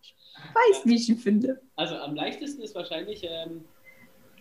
[0.00, 0.14] ich
[0.54, 1.60] weiß, wie ich ihn finde.
[1.74, 3.66] Also am leichtesten ist wahrscheinlich, ähm,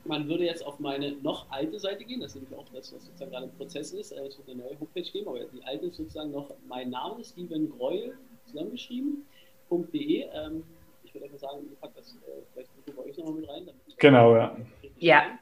[0.05, 2.19] man würde jetzt auf meine noch alte Seite gehen.
[2.21, 4.11] Das ist nämlich auch das, was sozusagen gerade im Prozess ist.
[4.11, 7.23] Äh, es wird eine neue Homepage geben, aber die alte ist sozusagen noch mein Name,
[7.23, 9.25] Steven Greuel, zusammengeschrieben.
[9.71, 10.63] Ähm,
[11.03, 13.69] ich würde einfach sagen, ihr packt das äh, vielleicht bei euch nochmal mit rein.
[13.97, 14.57] genau, ja.
[14.97, 15.39] Ja.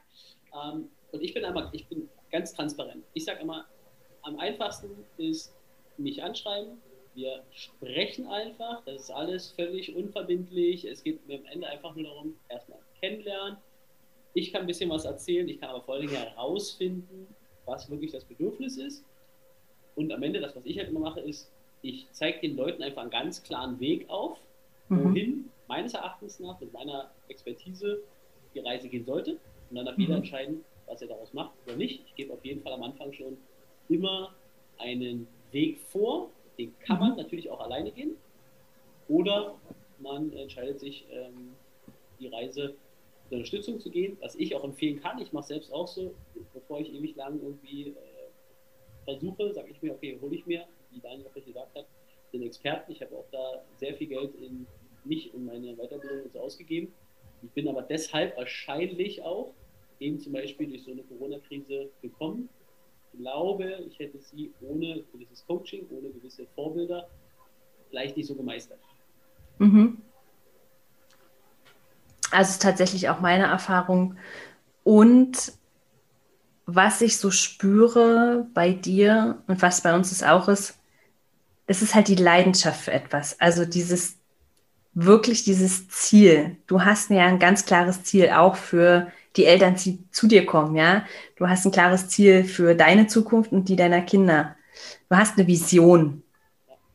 [0.52, 3.04] Ähm, und ich bin einmal, ich bin ganz transparent.
[3.12, 3.66] Ich sage immer,
[4.22, 5.54] am einfachsten ist
[5.98, 6.80] mich anschreiben.
[7.14, 8.82] Wir sprechen einfach.
[8.84, 10.84] Das ist alles völlig unverbindlich.
[10.84, 13.58] Es geht mir am Ende einfach nur darum, erstmal kennenlernen.
[14.34, 15.48] Ich kann ein bisschen was erzählen.
[15.48, 17.28] Ich kann aber vor allen Dingen herausfinden,
[17.66, 19.04] was wirklich das Bedürfnis ist.
[19.94, 21.50] Und am Ende, das, was ich halt immer mache, ist,
[21.82, 24.38] ich zeige den Leuten einfach einen ganz klaren Weg auf,
[24.88, 25.04] Mhm.
[25.04, 28.00] wohin meines Erachtens nach mit meiner Expertise
[28.54, 29.38] die Reise gehen sollte.
[29.70, 30.18] Und dann darf jeder Mhm.
[30.18, 32.02] entscheiden, was er daraus macht oder nicht.
[32.06, 33.38] Ich gebe auf jeden Fall am Anfang schon
[33.88, 34.34] immer
[34.78, 36.28] einen Weg vor.
[36.58, 38.16] Den kann man natürlich auch alleine gehen.
[39.08, 39.54] Oder
[40.00, 41.54] man entscheidet sich, ähm,
[42.20, 42.74] die Reise
[43.30, 45.18] Unterstützung zu gehen, was ich auch empfehlen kann.
[45.18, 46.14] Ich mache selbst auch so,
[46.52, 47.94] bevor ich ewig lang irgendwie äh,
[49.04, 51.86] versuche, sage ich mir, okay, hole ich mir, wie Daniel auch gesagt hat,
[52.32, 52.92] den Experten.
[52.92, 54.66] Ich habe auch da sehr viel Geld in
[55.04, 56.92] mich und meine Weiterbildung und so ausgegeben.
[57.42, 59.52] Ich bin aber deshalb wahrscheinlich auch
[60.00, 62.48] eben zum Beispiel durch so eine Corona-Krise gekommen.
[63.12, 67.08] Ich glaube, ich hätte sie ohne gewisses Coaching, ohne gewisse Vorbilder
[67.90, 68.80] vielleicht nicht so gemeistert.
[69.58, 70.02] Mhm.
[72.34, 74.16] Also es ist tatsächlich auch meine Erfahrung.
[74.82, 75.52] Und
[76.66, 80.78] was ich so spüre bei dir und was bei uns es auch ist,
[81.66, 83.40] das ist halt die Leidenschaft für etwas.
[83.40, 84.16] Also dieses
[84.94, 86.56] wirklich dieses Ziel.
[86.66, 90.76] Du hast ja ein ganz klares Ziel auch für die Eltern, die zu dir kommen,
[90.76, 91.04] ja.
[91.36, 94.56] Du hast ein klares Ziel für deine Zukunft und die deiner Kinder.
[95.08, 96.22] Du hast eine Vision.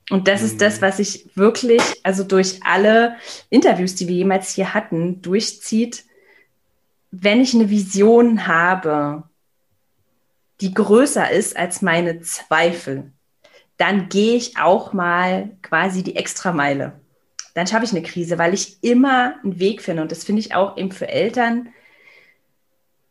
[0.10, 3.16] Und das ist das, was sich wirklich, also durch alle
[3.50, 6.04] Interviews, die wir jemals hier hatten, durchzieht.
[7.12, 9.24] Wenn ich eine Vision habe,
[10.62, 13.12] die größer ist als meine Zweifel,
[13.78, 16.94] dann gehe ich auch mal quasi die Extrameile.
[17.54, 20.02] Dann schaffe ich eine Krise, weil ich immer einen Weg finde.
[20.02, 21.70] Und das finde ich auch eben für Eltern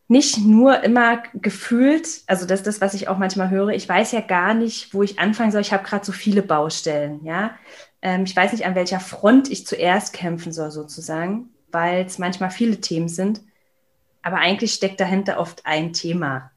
[0.08, 4.12] nicht nur immer gefühlt, also das ist das, was ich auch manchmal höre, ich weiß
[4.12, 5.60] ja gar nicht, wo ich anfangen soll.
[5.60, 7.56] Ich habe gerade so viele Baustellen, ja.
[8.00, 12.50] Ähm, ich weiß nicht, an welcher Front ich zuerst kämpfen soll, sozusagen, weil es manchmal
[12.50, 13.42] viele Themen sind.
[14.22, 16.52] Aber eigentlich steckt dahinter oft ein Thema.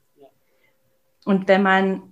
[1.26, 2.04] Und wenn man,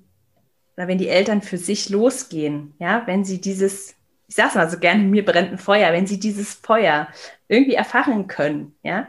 [0.76, 3.96] oder wenn die Eltern für sich losgehen, ja, wenn sie dieses,
[4.28, 7.08] ich sag's mal so gerne, mir brennt ein Feuer, wenn sie dieses Feuer
[7.48, 9.08] irgendwie erfachen können, ja,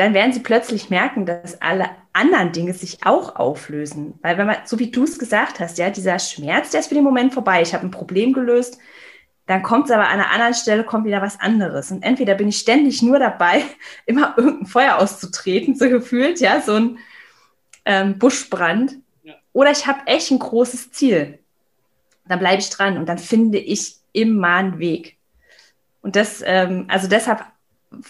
[0.00, 4.18] dann werden sie plötzlich merken, dass alle anderen Dinge sich auch auflösen.
[4.22, 6.94] Weil wenn man, so wie du es gesagt hast, ja, dieser Schmerz, der ist für
[6.94, 7.62] den Moment vorbei.
[7.62, 8.78] Ich habe ein Problem gelöst,
[9.46, 11.90] dann kommt es aber an einer anderen Stelle, kommt wieder was anderes.
[11.90, 13.64] Und entweder bin ich ständig nur dabei,
[14.06, 16.98] immer irgendein Feuer auszutreten, so gefühlt, ja, so ein
[17.84, 18.96] ähm, Buschbrand.
[19.22, 19.34] Ja.
[19.52, 21.40] Oder ich habe echt ein großes Ziel.
[22.26, 25.18] Dann bleibe ich dran und dann finde ich immer einen Weg.
[26.00, 27.44] Und das, ähm, also deshalb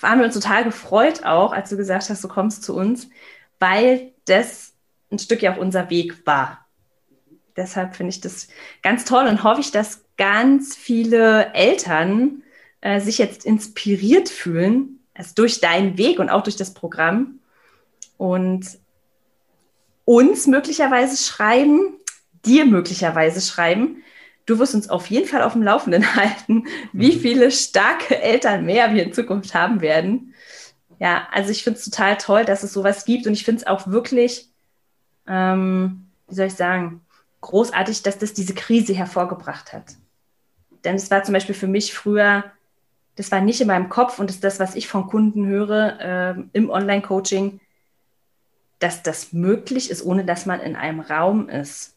[0.02, 3.08] haben wir uns total gefreut auch, als du gesagt hast, du kommst zu uns,
[3.58, 4.74] weil das
[5.10, 6.66] ein Stück ja auch unser Weg war.
[7.56, 8.48] Deshalb finde ich das
[8.82, 12.42] ganz toll und hoffe ich, dass ganz viele Eltern
[12.80, 17.40] äh, sich jetzt inspiriert fühlen, also durch deinen Weg und auch durch das Programm
[18.16, 18.78] und
[20.04, 21.96] uns möglicherweise schreiben,
[22.44, 24.02] dir möglicherweise schreiben,
[24.50, 28.92] du wirst uns auf jeden Fall auf dem Laufenden halten, wie viele starke Eltern mehr
[28.92, 30.34] wir in Zukunft haben werden.
[30.98, 33.66] Ja, also ich finde es total toll, dass es sowas gibt und ich finde es
[33.66, 34.50] auch wirklich,
[35.26, 37.00] ähm, wie soll ich sagen,
[37.40, 39.94] großartig, dass das diese Krise hervorgebracht hat.
[40.84, 42.44] Denn es war zum Beispiel für mich früher,
[43.16, 46.00] das war nicht in meinem Kopf und das ist das, was ich von Kunden höre
[46.00, 47.60] äh, im Online-Coaching,
[48.78, 51.94] dass das möglich ist, ohne dass man in einem Raum ist.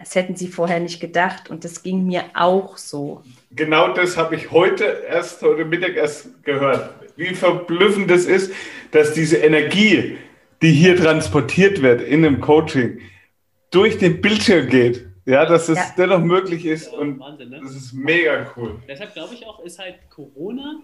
[0.00, 3.22] Das hätten sie vorher nicht gedacht und das ging mir auch so.
[3.50, 6.94] Genau das habe ich heute erst, heute Mittag erst gehört.
[7.16, 8.50] Wie verblüffend es ist,
[8.92, 10.16] dass diese Energie,
[10.62, 12.98] die hier transportiert wird in einem Coaching,
[13.70, 15.06] durch den Bildschirm geht.
[15.26, 15.94] Ja, dass es Ja.
[15.98, 17.60] dennoch möglich ist Ja, und Wahnsinn, ne?
[17.62, 18.78] das ist mega cool.
[18.88, 20.80] Deshalb glaube ich auch, ist halt Corona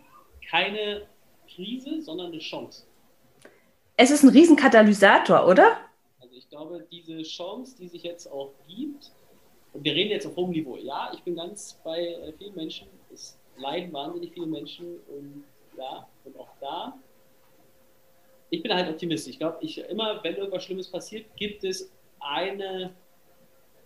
[0.51, 1.07] keine
[1.53, 2.83] Krise, sondern eine Chance.
[3.97, 5.79] Es ist ein Riesenkatalysator, oder?
[6.47, 9.11] Ich glaube, diese Chance, die sich jetzt auch gibt,
[9.73, 12.87] und wir reden jetzt auf hohem Niveau, ja, ich bin ganz bei äh, vielen Menschen,
[13.13, 15.43] es leiden wahnsinnig viele Menschen und
[15.77, 16.97] ja, und auch da,
[18.51, 19.27] ich bin halt Optimist.
[19.27, 21.91] Ich glaube, ich immer, wenn irgendwas Schlimmes passiert, gibt es
[22.21, 22.95] eine,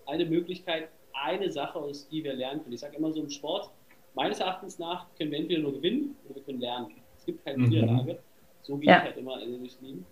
[0.05, 2.75] eine Möglichkeit, eine Sache, aus die wir lernen können.
[2.75, 3.71] Ich sage immer so im Sport,
[4.15, 6.95] meines Erachtens nach können wir entweder nur gewinnen oder wir können lernen.
[7.17, 7.69] Es gibt keine Mhm.
[7.71, 8.19] Niederlage.
[8.61, 8.99] So gehe Ja.
[8.99, 10.05] ich halt immer durchs Leben.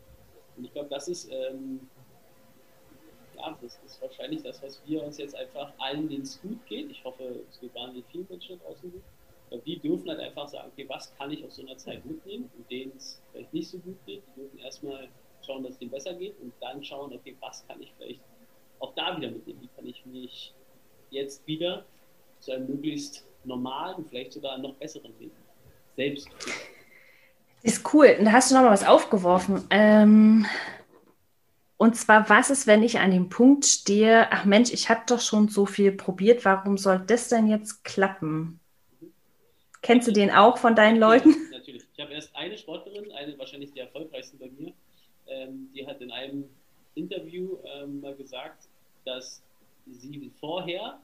[0.56, 1.88] Und ich glaube, das ist, ähm,
[3.38, 6.90] ja, das ist wahrscheinlich das, was wir uns jetzt einfach allen, denen es gut geht.
[6.90, 9.02] Ich hoffe, es geht wahnsinnig vielen Menschen draußen gut.
[9.64, 12.70] die dürfen halt einfach sagen, okay, was kann ich aus so einer Zeit mitnehmen und
[12.70, 15.08] denen es vielleicht nicht so gut geht, die dürfen erstmal
[15.44, 18.20] schauen, dass es denen besser geht und dann schauen, okay, was kann ich vielleicht
[18.80, 20.54] auch da wieder mitnehmen, wie kann ich mich
[21.10, 21.84] jetzt wieder
[22.40, 25.36] zu einem möglichst normalen, vielleicht sogar noch besseren Leben
[25.96, 26.28] selbst.
[27.62, 28.14] Das ist cool.
[28.18, 29.64] Und da hast du noch mal was aufgeworfen.
[29.70, 30.46] Ähm,
[31.78, 35.20] und zwar, was ist, wenn ich an dem Punkt stehe, ach Mensch, ich habe doch
[35.20, 38.58] schon so viel probiert, warum soll das denn jetzt klappen?
[39.80, 41.30] Kennst du den auch von deinen Leuten?
[41.30, 41.84] Ja, natürlich.
[41.94, 44.72] Ich habe erst eine Sportlerin, eine wahrscheinlich die erfolgreichste bei mir,
[45.28, 46.44] ähm, die hat in einem
[46.96, 48.64] Interview ähm, mal gesagt,
[49.04, 49.40] dass
[49.86, 50.98] sie vorher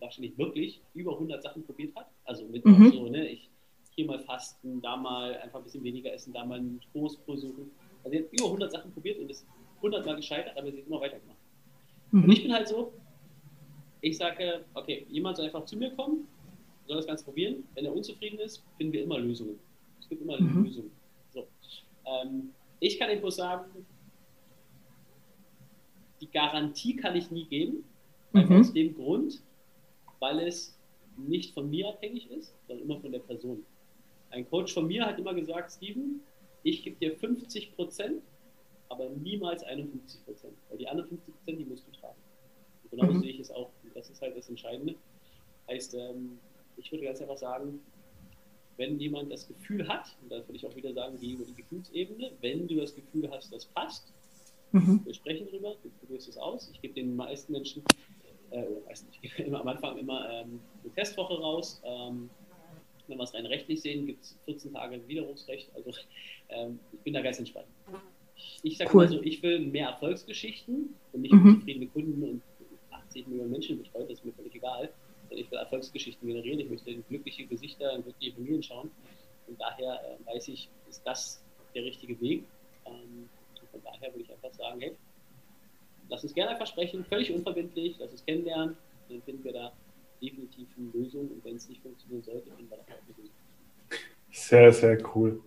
[0.00, 2.08] wahrscheinlich wirklich über 100 Sachen probiert hat.
[2.24, 2.90] Also mit mhm.
[2.90, 3.48] so, ne, ich
[3.94, 7.70] hier mal fasten, da mal einfach ein bisschen weniger essen, da mal einen Toast versuchen.
[8.02, 10.86] Also sie hat über 100 Sachen probiert und ist 100 Mal gescheitert, aber sie hat
[10.86, 11.38] immer weitergemacht.
[12.12, 12.24] Mhm.
[12.24, 12.92] Und ich bin halt so,
[14.00, 16.26] ich sage, okay, jemand soll einfach zu mir kommen,
[16.86, 17.64] soll das Ganze probieren.
[17.74, 19.58] Wenn er unzufrieden ist, finden wir immer Lösungen.
[20.00, 20.64] Es gibt immer mhm.
[20.64, 20.90] Lösungen.
[21.30, 21.46] So.
[22.06, 23.86] Ähm, ich kann dem bloß sagen,
[26.20, 27.84] die Garantie kann ich nie geben,
[28.32, 28.60] mhm.
[28.60, 29.42] aus dem Grund,
[30.18, 30.78] weil es
[31.16, 33.64] nicht von mir abhängig ist, sondern immer von der Person.
[34.30, 36.20] Ein Coach von mir hat immer gesagt, Steven,
[36.62, 38.22] ich gebe dir 50 Prozent,
[38.88, 42.18] aber niemals 51 Prozent, weil die anderen 50 Prozent, die musst du tragen.
[42.84, 43.20] Und genau mhm.
[43.20, 43.70] sehe ich es auch.
[43.82, 44.94] Und das ist halt das Entscheidende.
[45.68, 46.38] Heißt, ähm,
[46.76, 47.80] ich würde ganz einfach sagen,
[48.76, 51.54] wenn jemand das Gefühl hat, und da würde ich auch wieder sagen, die über die
[51.54, 54.12] Gefühlsebene, wenn du das Gefühl hast, das passt,
[54.72, 55.02] mhm.
[55.04, 56.70] wir sprechen drüber, du probierst es aus.
[56.72, 57.82] Ich gebe den meisten Menschen,
[58.50, 61.80] äh, oder meisten, ich gebe immer am Anfang immer ähm, eine Testwoche raus.
[61.84, 62.30] Ähm,
[63.10, 65.68] wenn wir es rein rechtlich sehen, gibt es 14 Tage Widerrufsrecht.
[65.74, 65.92] Also
[66.48, 67.66] ähm, ich bin da ganz entspannt.
[68.62, 69.04] Ich sage cool.
[69.04, 71.56] mal so, ich will mehr Erfolgsgeschichten und nicht mhm.
[71.56, 72.42] zufriedene Kunden und
[72.90, 74.90] 80 Millionen Menschen betreut, das ist mir völlig egal.
[75.28, 78.90] Sondern ich will Erfolgsgeschichten generieren, ich möchte in glückliche Gesichter, in glückliche Familien schauen.
[79.46, 81.42] Und daher äh, weiß ich, ist das
[81.74, 82.44] der richtige Weg.
[82.86, 83.28] Ähm,
[83.70, 84.92] von daher würde ich einfach sagen, hey,
[86.08, 88.76] lass uns gerne einfach sprechen, völlig unverbindlich, lass uns kennenlernen,
[89.08, 89.72] dann finden wir da
[90.20, 93.34] definitiv eine Lösung und wenn es nicht funktionieren sollte, finden wir da auch eine Lösung.
[94.30, 95.40] Sehr, sehr cool.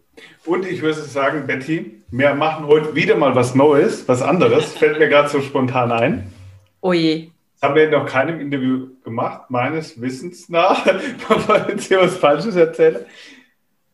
[0.46, 4.74] Und ich würde sagen, Betty, wir machen heute wieder mal was Neues, was anderes.
[4.78, 6.32] Fällt mir gerade so spontan ein.
[6.82, 7.32] Oje.
[7.60, 10.84] Das haben wir in noch keinem Interview gemacht, meines Wissens nach,
[11.28, 13.06] bevor ich jetzt hier was Falsches erzähle.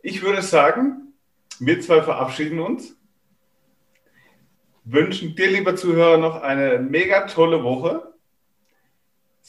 [0.02, 1.14] Ich würde sagen,
[1.60, 2.96] wir zwei verabschieden uns.
[4.86, 8.09] Wünschen dir, lieber Zuhörer, noch eine mega tolle Woche.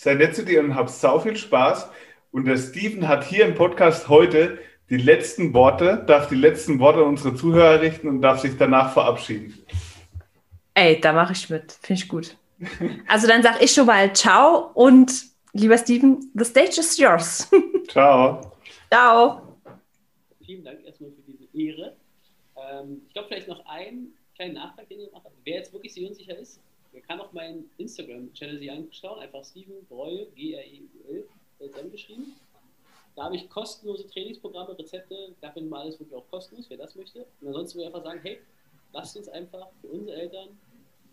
[0.03, 1.90] Sei nett zu dir und hab sau viel Spaß.
[2.32, 7.01] Und der Steven hat hier im Podcast heute die letzten Worte, darf die letzten Worte
[7.01, 9.62] an unsere Zuhörer richten und darf sich danach verabschieden.
[10.72, 11.72] Ey, da mache ich mit.
[11.82, 12.34] Finde ich gut.
[13.09, 15.12] Also dann sage ich schon mal Ciao und
[15.53, 17.51] lieber Steven, the stage is yours.
[17.88, 18.57] Ciao.
[18.90, 19.59] Ciao.
[20.42, 21.94] Vielen Dank erstmal für diese Ehre.
[22.57, 25.26] Ähm, ich glaube, vielleicht noch einen kleinen Nachtrag, den ihr macht.
[25.44, 26.59] Wer jetzt wirklich so unsicher ist,
[26.93, 29.20] der kann auch meinen Instagram-Channel sich anschauen.
[29.20, 31.28] Einfach Steven Breul, G-R-E-U-L,
[31.59, 32.34] zusammengeschrieben.
[33.16, 36.95] Da habe ich kostenlose Trainingsprogramme, Rezepte, da finden wir alles wirklich auch kostenlos, wer das
[36.95, 37.26] möchte.
[37.41, 38.38] Und ansonsten würde ich einfach sagen, hey,
[38.93, 40.59] lasst uns einfach für unsere Eltern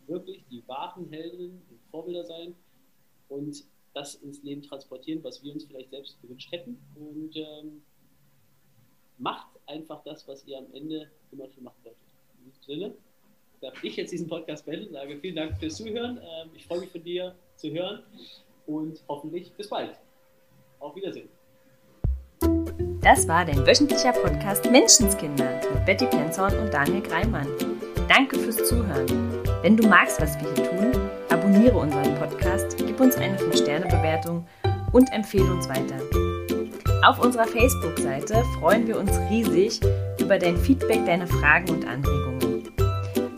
[0.07, 2.55] wirklich die wahren Heldinnen und Vorbilder sein
[3.29, 3.63] und
[3.93, 6.79] das ins Leben transportieren, was wir uns vielleicht selbst gewünscht hätten.
[6.95, 7.83] Und ähm,
[9.17, 12.01] macht einfach das, was ihr am Ende immer schon machen wolltet.
[12.37, 12.95] In diesem Sinne
[13.61, 14.93] darf ich jetzt diesen Podcast beenden.
[14.93, 16.17] Sage vielen Dank fürs Zuhören.
[16.17, 18.03] Ähm, ich freue mich von dir zu hören
[18.65, 19.91] und hoffentlich bis bald.
[20.79, 21.29] Auf Wiedersehen.
[23.01, 27.47] Das war dein wöchentlicher Podcast Menschenskinder mit Betty Penzorn und Daniel Greimann.
[28.07, 29.07] Danke fürs Zuhören.
[29.61, 34.45] Wenn du magst, was wir hier tun, abonniere unseren Podcast, gib uns eine 5-Sterne-Bewertung
[34.91, 35.97] und empfehle uns weiter.
[37.05, 39.79] Auf unserer Facebook-Seite freuen wir uns riesig
[40.19, 42.26] über dein Feedback, deine Fragen und Anregungen.